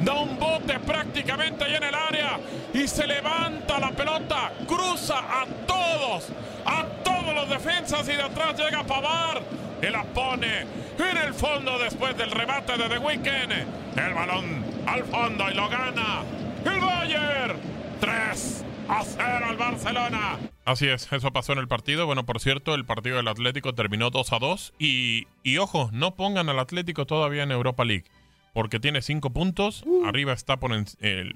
Da 0.00 0.14
un 0.14 0.38
bote 0.38 0.78
prácticamente 0.80 1.64
ahí 1.64 1.74
en 1.74 1.82
el 1.82 1.94
área 1.94 2.38
y 2.72 2.86
se 2.86 3.06
levanta 3.06 3.78
la 3.78 3.90
pelota, 3.90 4.52
cruza 4.66 5.18
a 5.18 5.46
todos, 5.66 6.28
a 6.64 6.84
todos 7.04 7.34
los 7.34 7.48
defensas 7.48 8.08
y 8.08 8.12
de 8.12 8.22
atrás 8.22 8.58
llega 8.58 8.82
Pavard 8.82 9.42
y 9.82 9.86
la 9.90 10.04
pone 10.04 10.60
en 10.98 11.16
el 11.16 11.34
fondo 11.34 11.78
después 11.78 12.16
del 12.16 12.30
remate 12.30 12.76
de 12.78 12.88
The 12.88 12.98
Weeknd. 12.98 13.52
El 13.96 14.14
balón 14.14 14.64
al 14.86 15.04
fondo 15.04 15.50
y 15.50 15.54
lo 15.54 15.68
gana 15.68 16.22
el 16.64 16.80
Bayern. 16.80 17.56
3 18.00 18.64
a 18.88 19.04
0 19.04 19.46
al 19.50 19.56
Barcelona. 19.56 20.49
Así 20.70 20.86
es, 20.86 21.12
eso 21.12 21.32
pasó 21.32 21.52
en 21.52 21.58
el 21.58 21.66
partido. 21.68 22.06
Bueno, 22.06 22.24
por 22.24 22.38
cierto, 22.40 22.74
el 22.74 22.84
partido 22.84 23.16
del 23.16 23.26
Atlético 23.28 23.74
terminó 23.74 24.10
2 24.10 24.32
a 24.32 24.38
2. 24.38 24.72
Y, 24.78 25.26
y 25.42 25.58
ojo, 25.58 25.90
no 25.92 26.14
pongan 26.14 26.48
al 26.48 26.58
Atlético 26.60 27.06
todavía 27.06 27.42
en 27.42 27.50
Europa 27.50 27.84
League. 27.84 28.04
Porque 28.52 28.78
tiene 28.78 29.02
5 29.02 29.30
puntos. 29.30 29.84
Arriba 30.06 30.32
está 30.32 30.58
por, 30.58 30.72
en- 30.72 30.86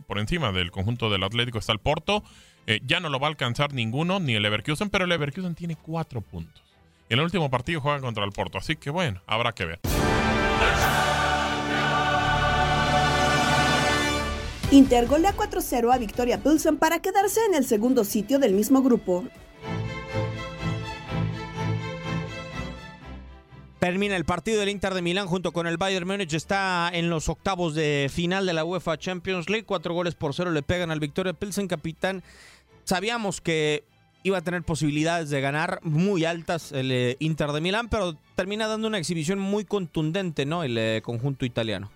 por 0.06 0.18
encima 0.18 0.52
del 0.52 0.70
conjunto 0.70 1.10
del 1.10 1.24
Atlético 1.24 1.58
está 1.58 1.72
el 1.72 1.78
Porto. 1.80 2.22
Eh, 2.66 2.80
ya 2.84 3.00
no 3.00 3.08
lo 3.08 3.18
va 3.18 3.26
a 3.26 3.30
alcanzar 3.30 3.72
ninguno, 3.72 4.20
ni 4.20 4.34
el 4.34 4.42
Leverkusen, 4.42 4.88
pero 4.88 5.04
el 5.04 5.10
Leverkusen 5.10 5.54
tiene 5.54 5.76
4 5.76 6.20
puntos. 6.20 6.62
En 7.08 7.18
el 7.18 7.24
último 7.24 7.50
partido 7.50 7.80
juegan 7.80 8.02
contra 8.02 8.24
el 8.24 8.30
Porto. 8.32 8.58
Así 8.58 8.76
que 8.76 8.90
bueno, 8.90 9.20
habrá 9.26 9.52
que 9.52 9.64
ver. 9.64 9.80
Inter 14.70 15.06
golea 15.06 15.34
4-0 15.36 15.92
a 15.92 15.98
Victoria 15.98 16.42
Pilsen 16.42 16.78
para 16.78 16.98
quedarse 17.00 17.40
en 17.46 17.54
el 17.54 17.64
segundo 17.64 18.04
sitio 18.04 18.38
del 18.38 18.54
mismo 18.54 18.82
grupo. 18.82 19.24
Termina 23.78 24.16
el 24.16 24.24
partido 24.24 24.60
del 24.60 24.70
Inter 24.70 24.94
de 24.94 25.02
Milán 25.02 25.26
junto 25.26 25.52
con 25.52 25.66
el 25.66 25.76
Bayern 25.76 26.08
Múnich. 26.08 26.32
Está 26.32 26.90
en 26.92 27.10
los 27.10 27.28
octavos 27.28 27.74
de 27.74 28.10
final 28.10 28.46
de 28.46 28.54
la 28.54 28.64
UEFA 28.64 28.96
Champions 28.96 29.50
League. 29.50 29.66
Cuatro 29.66 29.92
goles 29.92 30.14
por 30.14 30.34
cero 30.34 30.50
le 30.50 30.62
pegan 30.62 30.90
al 30.90 31.00
Victoria 31.00 31.34
Pilsen, 31.34 31.68
capitán. 31.68 32.22
Sabíamos 32.84 33.42
que 33.42 33.84
iba 34.22 34.38
a 34.38 34.42
tener 34.42 34.62
posibilidades 34.62 35.28
de 35.28 35.42
ganar 35.42 35.80
muy 35.82 36.24
altas 36.24 36.72
el 36.72 36.90
eh, 36.90 37.16
Inter 37.20 37.52
de 37.52 37.60
Milán, 37.60 37.90
pero 37.90 38.16
termina 38.34 38.66
dando 38.66 38.88
una 38.88 38.96
exhibición 38.96 39.38
muy 39.38 39.66
contundente, 39.66 40.46
¿no? 40.46 40.64
El 40.64 40.78
eh, 40.78 41.02
conjunto 41.04 41.44
italiano. 41.44 41.90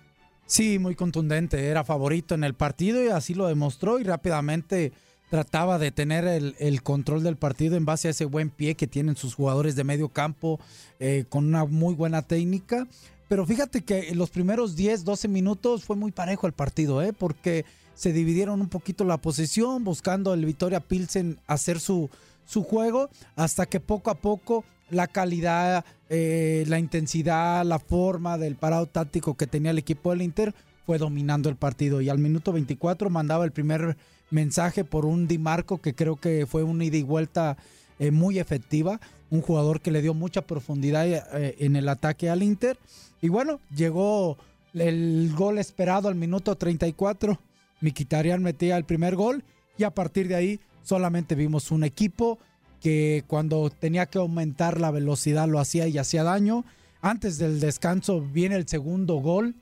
Sí, 0.49 0.79
muy 0.79 0.95
contundente. 0.95 1.67
Era 1.67 1.83
favorito 1.83 2.33
en 2.33 2.43
el 2.43 2.55
partido 2.55 3.03
y 3.03 3.09
así 3.09 3.35
lo 3.35 3.45
demostró 3.45 3.99
y 3.99 4.03
rápidamente 4.03 4.91
trataba 5.29 5.77
de 5.77 5.91
tener 5.91 6.25
el, 6.25 6.55
el 6.57 6.81
control 6.81 7.21
del 7.21 7.35
partido 7.35 7.77
en 7.77 7.85
base 7.85 8.07
a 8.07 8.11
ese 8.11 8.25
buen 8.25 8.49
pie 8.49 8.73
que 8.73 8.87
tienen 8.87 9.15
sus 9.15 9.35
jugadores 9.35 9.75
de 9.75 9.83
medio 9.83 10.09
campo 10.09 10.59
eh, 10.99 11.25
con 11.29 11.45
una 11.45 11.65
muy 11.65 11.93
buena 11.93 12.23
técnica. 12.23 12.87
Pero 13.27 13.45
fíjate 13.45 13.83
que 13.83 14.09
en 14.09 14.17
los 14.17 14.31
primeros 14.31 14.75
10, 14.75 15.05
12 15.05 15.27
minutos 15.27 15.83
fue 15.83 15.95
muy 15.95 16.11
parejo 16.11 16.47
el 16.47 16.53
partido, 16.53 17.03
¿eh? 17.03 17.13
porque 17.13 17.63
se 17.93 18.11
dividieron 18.11 18.59
un 18.59 18.69
poquito 18.69 19.03
la 19.03 19.17
posesión, 19.17 19.83
buscando 19.83 20.33
el 20.33 20.45
Victoria 20.45 20.79
Pilsen 20.79 21.37
hacer 21.45 21.79
su, 21.79 22.09
su 22.43 22.63
juego, 22.63 23.11
hasta 23.35 23.67
que 23.67 23.79
poco 23.79 24.09
a 24.09 24.15
poco 24.15 24.65
la 24.89 25.07
calidad, 25.07 25.85
eh, 26.09 26.63
la 26.67 26.79
intensidad, 26.79 27.65
la 27.65 27.79
forma 27.79 28.37
del 28.37 28.55
parado 28.55 28.85
táctico 28.85 29.35
que 29.35 29.47
tenía 29.47 29.71
el 29.71 29.77
equipo 29.77 30.11
del 30.11 30.21
Inter 30.21 30.53
fue 30.85 30.97
dominando 30.97 31.49
el 31.49 31.55
partido. 31.55 32.01
Y 32.01 32.09
al 32.09 32.19
minuto 32.19 32.51
24 32.51 33.09
mandaba 33.09 33.45
el 33.45 33.51
primer 33.51 33.97
mensaje 34.31 34.83
por 34.83 35.05
un 35.05 35.27
Di 35.27 35.37
Marco 35.37 35.79
que 35.79 35.93
creo 35.93 36.15
que 36.15 36.45
fue 36.45 36.63
una 36.63 36.85
ida 36.85 36.97
y 36.97 37.03
vuelta 37.03 37.57
eh, 37.99 38.11
muy 38.11 38.39
efectiva. 38.39 38.99
Un 39.29 39.41
jugador 39.41 39.81
que 39.81 39.91
le 39.91 40.01
dio 40.01 40.13
mucha 40.13 40.41
profundidad 40.41 41.07
eh, 41.07 41.55
en 41.59 41.75
el 41.75 41.87
ataque 41.89 42.29
al 42.29 42.41
Inter. 42.41 42.79
Y 43.21 43.29
bueno, 43.29 43.59
llegó 43.75 44.37
el 44.73 45.31
gol 45.35 45.59
esperado 45.59 46.07
al 46.07 46.15
minuto 46.15 46.55
34. 46.55 47.39
Miquitarian 47.81 48.41
metía 48.41 48.77
el 48.77 48.83
primer 48.83 49.15
gol 49.15 49.43
y 49.77 49.83
a 49.83 49.91
partir 49.91 50.27
de 50.27 50.35
ahí 50.35 50.59
solamente 50.81 51.35
vimos 51.35 51.71
un 51.71 51.83
equipo 51.83 52.39
que 52.81 53.23
cuando 53.27 53.69
tenía 53.69 54.05
que 54.05 54.17
aumentar 54.17 54.79
la 54.79 54.91
velocidad 54.91 55.47
lo 55.47 55.59
hacía 55.59 55.87
y 55.87 55.97
hacía 55.97 56.23
daño. 56.23 56.65
Antes 57.01 57.37
del 57.37 57.59
descanso 57.59 58.21
viene 58.21 58.55
el 58.55 58.67
segundo 58.67 59.15
gol 59.15 59.55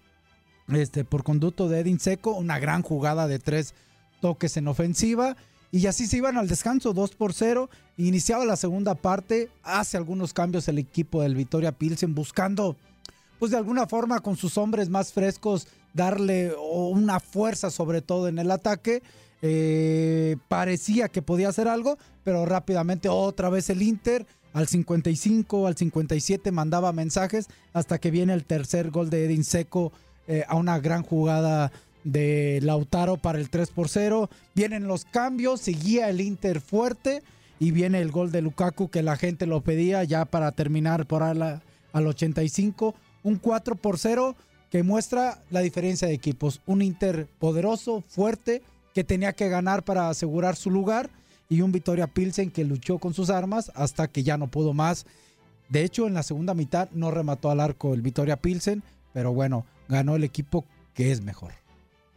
este, 0.69 1.06
por 1.06 1.23
conducto 1.23 1.69
de 1.69 1.80
Edin 1.80 1.99
Seco, 1.99 2.32
una 2.32 2.60
gran 2.60 2.82
jugada 2.82 3.27
de 3.27 3.39
tres 3.39 3.73
toques 4.21 4.58
en 4.58 4.67
ofensiva. 4.67 5.38
Y 5.71 5.86
así 5.88 6.08
se 6.08 6.17
iban 6.17 6.38
al 6.38 6.47
descanso, 6.47 6.93
2 6.93 7.15
por 7.15 7.34
0. 7.34 7.69
Iniciaba 7.97 8.45
la 8.45 8.56
segunda 8.56 8.95
parte, 8.95 9.49
hace 9.63 9.97
algunos 9.97 10.34
cambios 10.34 10.67
el 10.67 10.77
equipo 10.77 11.21
del 11.21 11.36
Victoria 11.36 11.73
Pilsen 11.73 12.15
buscando, 12.15 12.77
pues 13.38 13.51
de 13.51 13.58
alguna 13.58 13.86
forma 13.86 14.21
con 14.21 14.38
sus 14.38 14.58
hombres 14.58 14.89
más 14.89 15.12
frescos, 15.12 15.67
darle 15.93 16.53
una 16.56 17.19
fuerza 17.19 17.69
sobre 17.69 18.01
todo 18.01 18.27
en 18.27 18.39
el 18.39 18.51
ataque. 18.51 19.03
Eh, 19.41 20.38
parecía 20.47 21.10
que 21.10 21.21
podía 21.21 21.50
hacer 21.50 21.67
algo, 21.67 21.97
pero 22.23 22.45
rápidamente 22.45 23.10
otra 23.10 23.50
vez 23.50 23.69
el 23.69 23.82
Inter 23.82 24.26
al 24.54 24.67
55, 24.67 25.67
al 25.67 25.78
57 25.78 26.52
mandaba 26.52 26.91
mensajes 26.91 27.47
hasta 27.73 28.00
que 28.00 28.10
viene 28.10 28.34
el 28.34 28.45
tercer 28.45 28.89
gol 28.89 29.10
de 29.10 29.26
Edin 29.26 29.43
Seco 29.43 29.91
eh, 30.28 30.43
a 30.47 30.56
una 30.56 30.80
gran 30.80 31.04
jugada 31.04 31.71
de 32.04 32.60
Lautaro 32.63 33.17
para 33.17 33.39
el 33.39 33.50
3 33.50 33.69
por 33.69 33.89
0. 33.89 34.30
Vienen 34.56 34.88
los 34.88 35.06
cambios, 35.06 35.62
seguía 35.62 36.10
el 36.10 36.21
Inter 36.21 36.62
fuerte 36.62 37.21
y 37.60 37.71
viene 37.71 38.02
el 38.02 38.12
gol 38.12 38.32
de 38.32 38.41
Lukaku 38.41 38.89
que 38.89 39.04
la 39.04 39.17
gente 39.17 39.45
lo 39.45 39.62
pedía 39.62 40.04
ya 40.04 40.26
para 40.26 40.52
terminar 40.52 41.06
por 41.06 41.21
al, 41.21 41.62
al 41.93 42.08
85. 42.08 42.95
Un 43.23 43.36
4 43.36 43.76
por 43.76 44.00
0 44.00 44.36
que 44.71 44.84
muestra 44.84 45.43
la 45.50 45.60
diferencia 45.62 46.08
de 46.08 46.13
equipos. 46.13 46.62
Un 46.65 46.82
Inter 46.82 47.28
poderoso, 47.39 48.04
fuerte, 48.08 48.63
que 48.97 49.03
tenía 49.03 49.33
que 49.33 49.47
ganar 49.47 49.83
para 49.83 50.10
asegurar 50.10 50.55
su 50.55 50.71
lugar 50.71 51.12
y 51.49 51.62
un 51.62 51.71
Victoria 51.71 52.07
Pilsen 52.07 52.49
que 52.49 52.63
luchó 52.63 52.97
con 52.97 53.13
sus 53.13 53.29
armas 53.29 53.71
hasta 53.75 54.07
que 54.07 54.23
ya 54.23 54.39
no 54.39 54.47
pudo 54.47 54.73
más. 54.73 55.05
De 55.69 55.83
hecho, 55.83 56.07
en 56.07 56.15
la 56.15 56.23
segunda 56.23 56.55
mitad 56.55 56.89
no 56.93 57.12
remató 57.12 57.51
al 57.51 57.60
arco 57.60 57.93
el 57.93 58.01
Victoria 58.01 58.38
Pilsen, 58.38 58.81
pero 59.13 59.33
bueno, 59.33 59.67
ganó 59.88 60.15
el 60.15 60.23
equipo 60.23 60.65
que 60.95 61.12
es 61.12 61.21
mejor. 61.21 61.51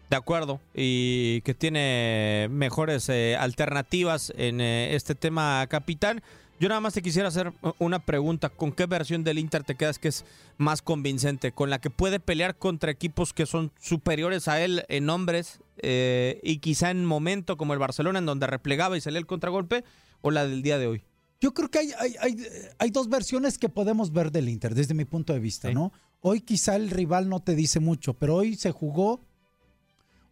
De 0.08 0.16
acuerdo, 0.16 0.58
y 0.72 1.42
que 1.42 1.52
tiene 1.52 2.48
mejores 2.50 3.10
eh, 3.10 3.36
alternativas 3.36 4.32
en 4.38 4.62
eh, 4.62 4.94
este 4.94 5.14
tema, 5.14 5.66
capitán. 5.68 6.22
Yo 6.60 6.70
nada 6.70 6.80
más 6.80 6.94
te 6.94 7.02
quisiera 7.02 7.28
hacer 7.28 7.52
una 7.78 7.98
pregunta. 7.98 8.48
¿Con 8.48 8.72
qué 8.72 8.86
versión 8.86 9.22
del 9.22 9.38
Inter 9.38 9.64
te 9.64 9.74
quedas 9.74 9.98
que 9.98 10.08
es 10.08 10.24
más 10.56 10.80
convincente? 10.80 11.52
¿Con 11.52 11.68
la 11.68 11.78
que 11.78 11.90
puede 11.90 12.20
pelear 12.20 12.56
contra 12.56 12.90
equipos 12.90 13.34
que 13.34 13.44
son 13.44 13.70
superiores 13.78 14.48
a 14.48 14.62
él 14.62 14.86
en 14.88 15.04
nombres 15.04 15.60
eh, 15.82 16.40
y 16.42 16.58
quizá 16.58 16.90
en 16.90 17.04
momento 17.04 17.56
como 17.56 17.72
el 17.72 17.78
Barcelona 17.78 18.18
en 18.18 18.26
donde 18.26 18.46
replegaba 18.46 18.96
y 18.96 19.00
salía 19.00 19.18
el 19.18 19.26
contragolpe? 19.26 19.84
¿O 20.22 20.30
la 20.30 20.46
del 20.46 20.62
día 20.62 20.78
de 20.78 20.86
hoy? 20.86 21.02
Yo 21.40 21.54
creo 21.54 21.70
que 21.70 21.78
hay, 21.78 21.92
hay, 21.98 22.14
hay, 22.20 22.36
hay 22.78 22.90
dos 22.90 23.08
versiones 23.08 23.56
que 23.56 23.68
podemos 23.70 24.12
ver 24.12 24.30
del 24.30 24.48
Inter 24.50 24.74
desde 24.74 24.92
mi 24.92 25.06
punto 25.06 25.32
de 25.32 25.38
vista, 25.38 25.68
¿no? 25.72 25.92
Hoy 26.20 26.42
quizá 26.42 26.76
el 26.76 26.90
rival 26.90 27.28
no 27.30 27.40
te 27.40 27.54
dice 27.54 27.80
mucho, 27.80 28.12
pero 28.14 28.36
hoy 28.36 28.56
se 28.56 28.72
jugó 28.72 29.22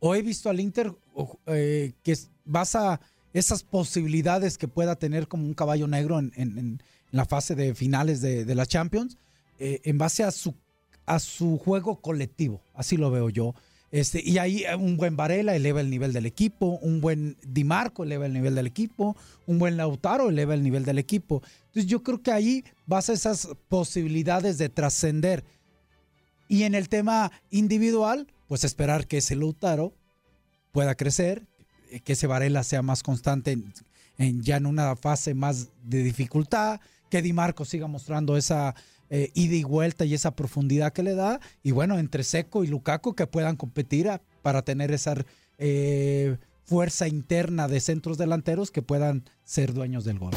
o 0.01 0.15
he 0.15 0.23
visto 0.23 0.51
al 0.51 0.61
Inter 0.61 0.93
eh, 1.47 1.93
que 2.03 2.17
basa 2.45 3.01
esas 3.33 3.63
posibilidades 3.63 4.59
que 4.59 4.69
pueda 4.69 4.97
tener 4.97 5.29
como 5.29 5.45
un 5.45 5.55
caballo 5.55 5.87
negro 5.87 6.19
en, 6.19 6.33
en- 6.37 6.59
en 6.59 6.83
la 7.11 7.25
fase 7.25 7.55
de 7.55 7.75
finales 7.75 8.21
de, 8.21 8.45
de 8.45 8.55
la 8.55 8.67
Champions, 8.67 9.17
eh, 9.59 9.81
en 9.85 9.97
base 9.97 10.25
a 10.25 10.31
su, 10.31 10.55
a 11.07 11.19
su 11.19 11.57
juego 11.57 12.03
colectivo, 12.03 12.61
así 12.75 12.99
lo 12.99 13.11
veo 13.11 13.31
yo. 13.31 13.55
Este, 13.91 14.23
y 14.23 14.37
ahí 14.39 14.65
eh, 14.65 14.75
un 14.77 14.97
buen 14.99 15.17
Varela 15.17 15.57
eleva 15.57 15.81
el 15.81 15.89
nivel 15.89 16.13
del 16.13 16.27
equipo, 16.27 16.79
un 16.83 17.01
buen 17.01 17.37
Di 17.47 17.65
Marco 17.65 18.05
eleva 18.05 18.27
el 18.27 18.35
nivel 18.35 18.55
del 18.55 18.67
equipo, 18.67 19.17
un 19.47 19.59
buen 19.59 19.77
Lautaro 19.79 20.29
eleva 20.29 20.53
el 20.55 20.63
nivel 20.63 20.85
del 20.85 20.99
equipo. 20.99 21.43
Entonces 21.69 21.87
yo 21.87 22.03
creo 22.03 22.23
que 22.23 22.31
ahí 22.33 22.65
basa 22.87 23.13
esas 23.15 23.49
posibilidades 23.69 24.59
de 24.59 24.69
trascender. 24.69 25.43
Y 26.49 26.65
en 26.65 26.75
el 26.75 26.89
tema 26.89 27.33
individual, 27.51 28.27
pues 28.47 28.65
esperar 28.65 29.07
que 29.07 29.19
ese 29.19 29.37
Lautaro 29.37 29.95
pueda 30.73 30.95
crecer, 30.95 31.47
que 32.05 32.13
ese 32.13 32.27
Varela 32.27 32.65
sea 32.65 32.83
más 32.83 33.03
constante 33.03 33.53
en- 34.19 34.43
ya 34.43 34.57
en 34.57 34.67
una 34.67 34.97
fase 34.97 35.33
más 35.33 35.69
de 35.85 36.03
dificultad, 36.03 36.81
que 37.09 37.23
Di 37.23 37.33
Marco 37.33 37.65
siga 37.65 37.87
mostrando 37.87 38.37
esa 38.37 38.75
eh, 39.11 39.31
ida 39.35 39.57
y 39.57 39.65
vuelta 39.65 40.05
y 40.05 40.15
esa 40.15 40.33
profundidad 40.33 40.93
que 40.93 41.03
le 41.03 41.15
da, 41.15 41.41
y 41.63 41.71
bueno, 41.71 41.99
entre 41.99 42.25
Seco 42.25 42.65
y 42.65 42.67
Lukaku 42.67 43.15
que 43.15 43.27
puedan 43.27 43.57
competir 43.57 44.11
para 44.43 44.63
tener 44.63 44.93
esa 44.93 45.15
eh, 45.59 46.37
fuerza 46.65 47.09
interna 47.09 47.69
de 47.69 47.81
centros 47.81 48.19
delanteros 48.19 48.71
que 48.71 48.83
puedan 48.83 49.25
ser 49.45 49.73
dueños 49.73 50.05
del 50.05 50.19
gol. 50.19 50.33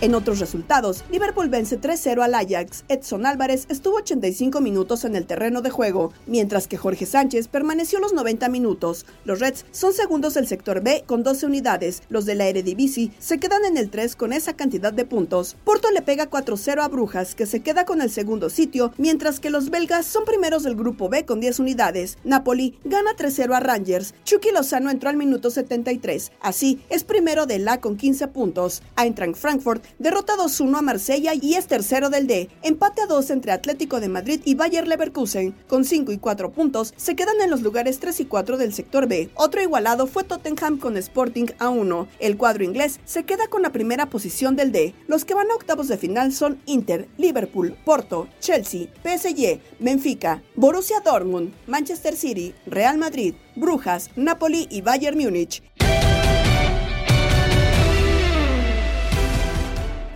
En 0.00 0.14
otros 0.14 0.38
resultados, 0.38 1.04
Liverpool 1.10 1.48
vence 1.48 1.80
3-0 1.80 2.22
al 2.22 2.32
Ajax. 2.36 2.84
Edson 2.86 3.26
Álvarez 3.26 3.66
estuvo 3.68 3.96
85 3.96 4.60
minutos 4.60 5.04
en 5.04 5.16
el 5.16 5.26
terreno 5.26 5.60
de 5.60 5.70
juego, 5.70 6.12
mientras 6.28 6.68
que 6.68 6.76
Jorge 6.76 7.04
Sánchez 7.04 7.48
permaneció 7.48 7.98
los 7.98 8.12
90 8.12 8.48
minutos. 8.48 9.06
Los 9.24 9.40
Reds 9.40 9.66
son 9.72 9.92
segundos 9.92 10.34
del 10.34 10.46
sector 10.46 10.82
B 10.84 11.02
con 11.04 11.24
12 11.24 11.46
unidades. 11.46 12.04
Los 12.10 12.26
de 12.26 12.36
la 12.36 12.46
Eredivisie 12.46 13.10
se 13.18 13.40
quedan 13.40 13.64
en 13.64 13.76
el 13.76 13.90
3 13.90 14.14
con 14.14 14.32
esa 14.32 14.52
cantidad 14.52 14.92
de 14.92 15.04
puntos. 15.04 15.56
Porto 15.64 15.90
le 15.90 16.00
pega 16.00 16.30
4-0 16.30 16.80
a 16.80 16.86
Brujas, 16.86 17.34
que 17.34 17.46
se 17.46 17.58
queda 17.58 17.84
con 17.84 18.00
el 18.00 18.12
segundo 18.12 18.50
sitio, 18.50 18.92
mientras 18.98 19.40
que 19.40 19.50
los 19.50 19.68
belgas 19.68 20.06
son 20.06 20.24
primeros 20.24 20.62
del 20.62 20.76
grupo 20.76 21.08
B 21.08 21.24
con 21.24 21.40
10 21.40 21.58
unidades. 21.58 22.18
Napoli 22.22 22.78
gana 22.84 23.16
3-0 23.16 23.52
a 23.52 23.58
Rangers. 23.58 24.14
Chucky 24.22 24.52
Lozano 24.52 24.90
entró 24.90 25.10
al 25.10 25.16
minuto 25.16 25.50
73. 25.50 26.30
Así 26.40 26.80
es 26.88 27.02
primero 27.02 27.46
del 27.46 27.66
A 27.66 27.80
con 27.80 27.96
15 27.96 28.28
puntos. 28.28 28.80
Eintracht 28.96 29.34
Frankfurt 29.34 29.87
derrota 29.98 30.34
2-1 30.36 30.78
a 30.78 30.82
Marsella 30.82 31.32
y 31.34 31.54
es 31.54 31.66
tercero 31.66 32.10
del 32.10 32.26
D. 32.26 32.48
Empate 32.62 33.02
a 33.02 33.06
2 33.06 33.30
entre 33.30 33.52
Atlético 33.52 34.00
de 34.00 34.08
Madrid 34.08 34.40
y 34.44 34.54
Bayer 34.54 34.86
Leverkusen. 34.86 35.54
Con 35.66 35.84
5 35.84 36.12
y 36.12 36.18
4 36.18 36.50
puntos 36.52 36.94
se 36.96 37.16
quedan 37.16 37.40
en 37.40 37.50
los 37.50 37.62
lugares 37.62 37.98
3 38.00 38.20
y 38.20 38.24
4 38.26 38.56
del 38.56 38.74
sector 38.74 39.06
B. 39.06 39.30
Otro 39.34 39.62
igualado 39.62 40.06
fue 40.06 40.24
Tottenham 40.24 40.78
con 40.78 40.96
Sporting 40.96 41.46
a 41.58 41.68
1. 41.68 42.08
El 42.18 42.36
cuadro 42.36 42.64
inglés 42.64 43.00
se 43.04 43.24
queda 43.24 43.48
con 43.48 43.62
la 43.62 43.72
primera 43.72 44.06
posición 44.06 44.56
del 44.56 44.72
D. 44.72 44.94
Los 45.06 45.24
que 45.24 45.34
van 45.34 45.50
a 45.50 45.54
octavos 45.54 45.88
de 45.88 45.98
final 45.98 46.32
son 46.32 46.60
Inter, 46.66 47.08
Liverpool, 47.16 47.76
Porto, 47.84 48.28
Chelsea, 48.40 48.88
PSG, 49.02 49.60
Benfica, 49.78 50.42
Borussia 50.56 51.00
Dortmund, 51.00 51.52
Manchester 51.66 52.14
City, 52.16 52.54
Real 52.66 52.98
Madrid, 52.98 53.34
Brujas, 53.56 54.10
Napoli 54.16 54.66
y 54.70 54.80
Bayern 54.80 55.18
Múnich. 55.18 55.62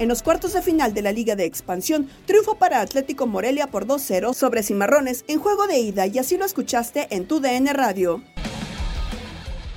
En 0.02 0.08
los 0.08 0.24
cuartos 0.24 0.52
de 0.52 0.62
final 0.62 0.94
de 0.94 1.02
la 1.02 1.12
Liga 1.12 1.36
de 1.36 1.44
Expansión, 1.44 2.10
triunfo 2.26 2.56
para 2.56 2.80
Atlético 2.80 3.28
Morelia 3.28 3.68
por 3.68 3.86
2-0 3.86 4.34
sobre 4.34 4.64
Cimarrones 4.64 5.24
en 5.28 5.38
juego 5.38 5.68
de 5.68 5.78
ida 5.78 6.08
y 6.08 6.18
así 6.18 6.36
lo 6.36 6.44
escuchaste 6.44 7.06
en 7.10 7.28
tu 7.28 7.38
DN 7.38 7.72
Radio. 7.72 8.20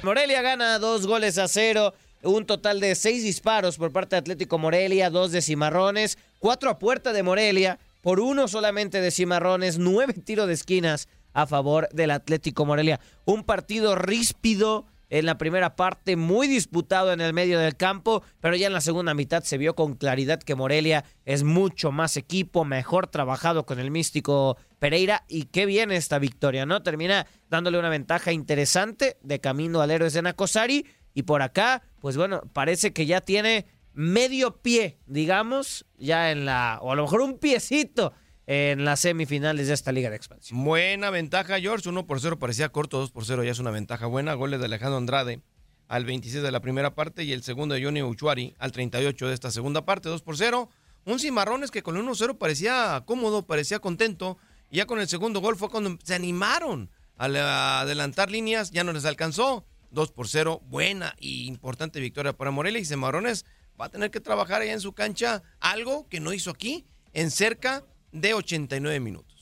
Morelia 0.02 0.42
gana 0.42 0.80
dos 0.80 1.06
goles 1.06 1.38
a 1.38 1.48
cero. 1.48 1.94
Un 2.24 2.48
total 2.48 2.80
de 2.80 2.96
seis 2.96 3.22
disparos 3.22 3.78
por 3.78 3.92
parte 3.92 4.16
de 4.16 4.22
Atlético 4.22 4.58
Morelia, 4.58 5.12
dos 5.12 5.32
de 5.32 5.44
Cimarrones, 5.44 6.18
cuatro 6.40 6.72
a 6.72 6.80
puerta 6.80 7.14
de 7.14 7.22
Morelia, 7.22 7.78
por 8.02 8.20
uno 8.20 8.48
solamente 8.48 9.02
de 9.02 9.12
Cimarrones, 9.12 9.78
nueve 9.78 10.14
tiros 10.14 10.48
de 10.48 10.54
esquinas 10.54 11.08
a 11.36 11.46
favor 11.46 11.88
del 11.94 12.10
Atlético 12.10 12.66
Morelia. 12.66 13.00
Un 13.26 13.44
partido 13.44 13.94
ríspido 13.94 14.88
en 15.10 15.26
la 15.26 15.38
primera 15.38 15.76
parte, 15.76 16.16
muy 16.16 16.48
disputado 16.48 17.14
en 17.14 17.22
el 17.22 17.34
medio 17.34 17.60
del 17.60 17.76
campo, 17.76 18.24
pero 18.40 18.56
ya 18.56 18.68
en 18.68 18.74
la 18.74 18.82
segunda 18.82 19.14
mitad 19.14 19.44
se 19.44 19.58
vio 19.58 19.76
con 19.76 19.96
claridad 19.96 20.42
que 20.42 20.56
Morelia 20.56 21.06
es 21.26 21.44
mucho 21.44 21.92
más 21.92 22.18
equipo, 22.18 22.66
mejor 22.66 23.08
trabajado 23.08 23.66
con 23.66 23.80
el 23.80 23.92
místico 23.92 24.58
Pereira 24.80 25.24
y 25.28 25.44
qué 25.46 25.66
bien 25.66 25.92
esta 25.92 26.20
victoria, 26.20 26.66
¿no? 26.66 26.84
Termina 26.84 27.28
dándole 27.50 27.80
una 27.80 27.90
ventaja 27.90 28.32
interesante 28.32 29.18
de 29.22 29.40
camino 29.40 29.82
al 29.82 29.92
héroes 29.92 30.14
de 30.14 30.22
Nacosari 30.22 30.86
y 31.14 31.24
por 31.24 31.42
acá, 31.42 31.84
pues 32.00 32.18
bueno, 32.18 32.42
parece 32.54 32.94
que 32.94 33.06
ya 33.06 33.22
tiene 33.22 33.66
medio 33.94 34.62
pie, 34.62 35.00
digamos, 35.06 35.86
ya 35.98 36.32
en 36.32 36.46
la, 36.46 36.80
o 36.82 36.92
a 36.92 36.96
lo 36.96 37.04
mejor 37.04 37.22
un 37.22 37.40
piecito 37.40 38.14
en 38.48 38.86
las 38.86 39.00
semifinales 39.00 39.68
de 39.68 39.74
esta 39.74 39.92
Liga 39.92 40.10
de 40.10 40.16
Expansión. 40.16 40.64
Buena 40.64 41.10
ventaja, 41.10 41.60
George. 41.60 41.90
1 41.90 42.06
por 42.06 42.20
0 42.22 42.38
parecía 42.40 42.70
corto, 42.70 43.00
2 43.00 43.12
por 43.12 43.26
0 43.26 43.44
ya 43.44 43.52
es 43.52 43.60
una 43.60 43.72
ventaja 43.72 44.06
buena. 44.06 44.34
Goles 44.36 44.60
de 44.60 44.66
Alejandro 44.68 44.98
Andrade 44.98 45.42
al 45.88 46.06
26 46.06 46.44
de 46.44 46.52
la 46.52 46.60
primera 46.62 46.96
parte 46.96 47.24
y 47.24 47.32
el 47.32 47.44
segundo 47.44 47.76
de 47.76 47.84
Johnny 47.84 48.02
Uchuari 48.04 48.56
al 48.60 48.72
38 48.72 49.28
de 49.28 49.34
esta 49.34 49.52
segunda 49.52 49.86
parte, 49.86 50.10
2 50.10 50.22
por 50.22 50.38
0. 50.38 50.70
Un 51.06 51.20
Cimarrones 51.20 51.70
que 51.72 51.84
con 51.84 51.98
el 51.98 52.04
1-0 52.04 52.38
parecía 52.38 53.02
cómodo, 53.06 53.46
parecía 53.46 53.80
contento. 53.80 54.38
Ya 54.72 54.86
con 54.86 55.00
el 55.00 55.08
segundo 55.08 55.40
gol 55.42 55.56
fue 55.56 55.70
cuando 55.70 55.98
se 56.04 56.16
animaron 56.16 56.90
a 57.18 57.28
la- 57.28 57.82
adelantar 57.82 58.30
líneas, 58.32 58.72
ya 58.72 58.84
no 58.84 58.92
les 58.94 59.06
alcanzó. 59.06 59.66
2 59.92 60.12
por 60.12 60.28
0, 60.28 60.62
buena 60.68 61.16
y 61.20 61.46
importante 61.48 62.00
victoria 62.00 62.34
para 62.34 62.52
Morelia. 62.52 62.82
Y 62.82 62.86
Cimarrones 62.86 63.46
va 63.80 63.86
a 63.86 63.90
tener 63.90 64.12
que 64.12 64.20
trabajar 64.20 64.62
allá 64.62 64.74
en 64.74 64.82
su 64.82 64.94
cancha 64.94 65.42
algo 65.60 66.08
que 66.10 66.20
no 66.20 66.34
hizo 66.34 66.50
aquí 66.52 66.86
en 67.14 67.32
cerca 67.32 67.84
de 68.16 68.34
89 68.34 69.00
minutos. 69.00 69.36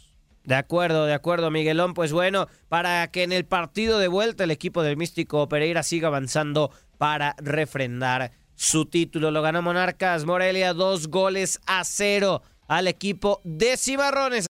De 0.43 0.55
acuerdo, 0.55 1.05
de 1.05 1.13
acuerdo, 1.13 1.49
Miguelón. 1.51 1.93
Pues 1.93 2.11
bueno, 2.11 2.47
para 2.67 3.07
que 3.07 3.23
en 3.23 3.31
el 3.31 3.45
partido 3.45 3.99
de 3.99 4.09
vuelta 4.09 4.43
el 4.43 4.51
equipo 4.51 4.83
del 4.83 4.97
Místico 4.97 5.47
Pereira 5.47 5.83
siga 5.83 6.09
avanzando 6.09 6.71
para 6.97 7.35
refrendar 7.37 8.31
su 8.55 8.85
título. 8.85 9.31
Lo 9.31 9.41
ganó 9.41 9.61
Monarcas 9.61 10.25
Morelia, 10.25 10.73
dos 10.73 11.07
goles 11.07 11.59
a 11.65 11.83
cero 11.85 12.41
al 12.67 12.87
equipo 12.87 13.39
de 13.43 13.77
Cimarrones. 13.77 14.47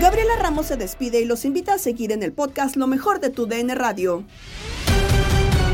Gabriela 0.00 0.36
Ramos 0.40 0.66
se 0.66 0.76
despide 0.76 1.20
y 1.20 1.24
los 1.24 1.44
invita 1.44 1.74
a 1.74 1.78
seguir 1.78 2.12
en 2.12 2.22
el 2.22 2.32
podcast 2.32 2.76
Lo 2.76 2.86
mejor 2.86 3.20
de 3.20 3.30
tu 3.30 3.46
DN 3.46 3.74
Radio. 3.74 4.24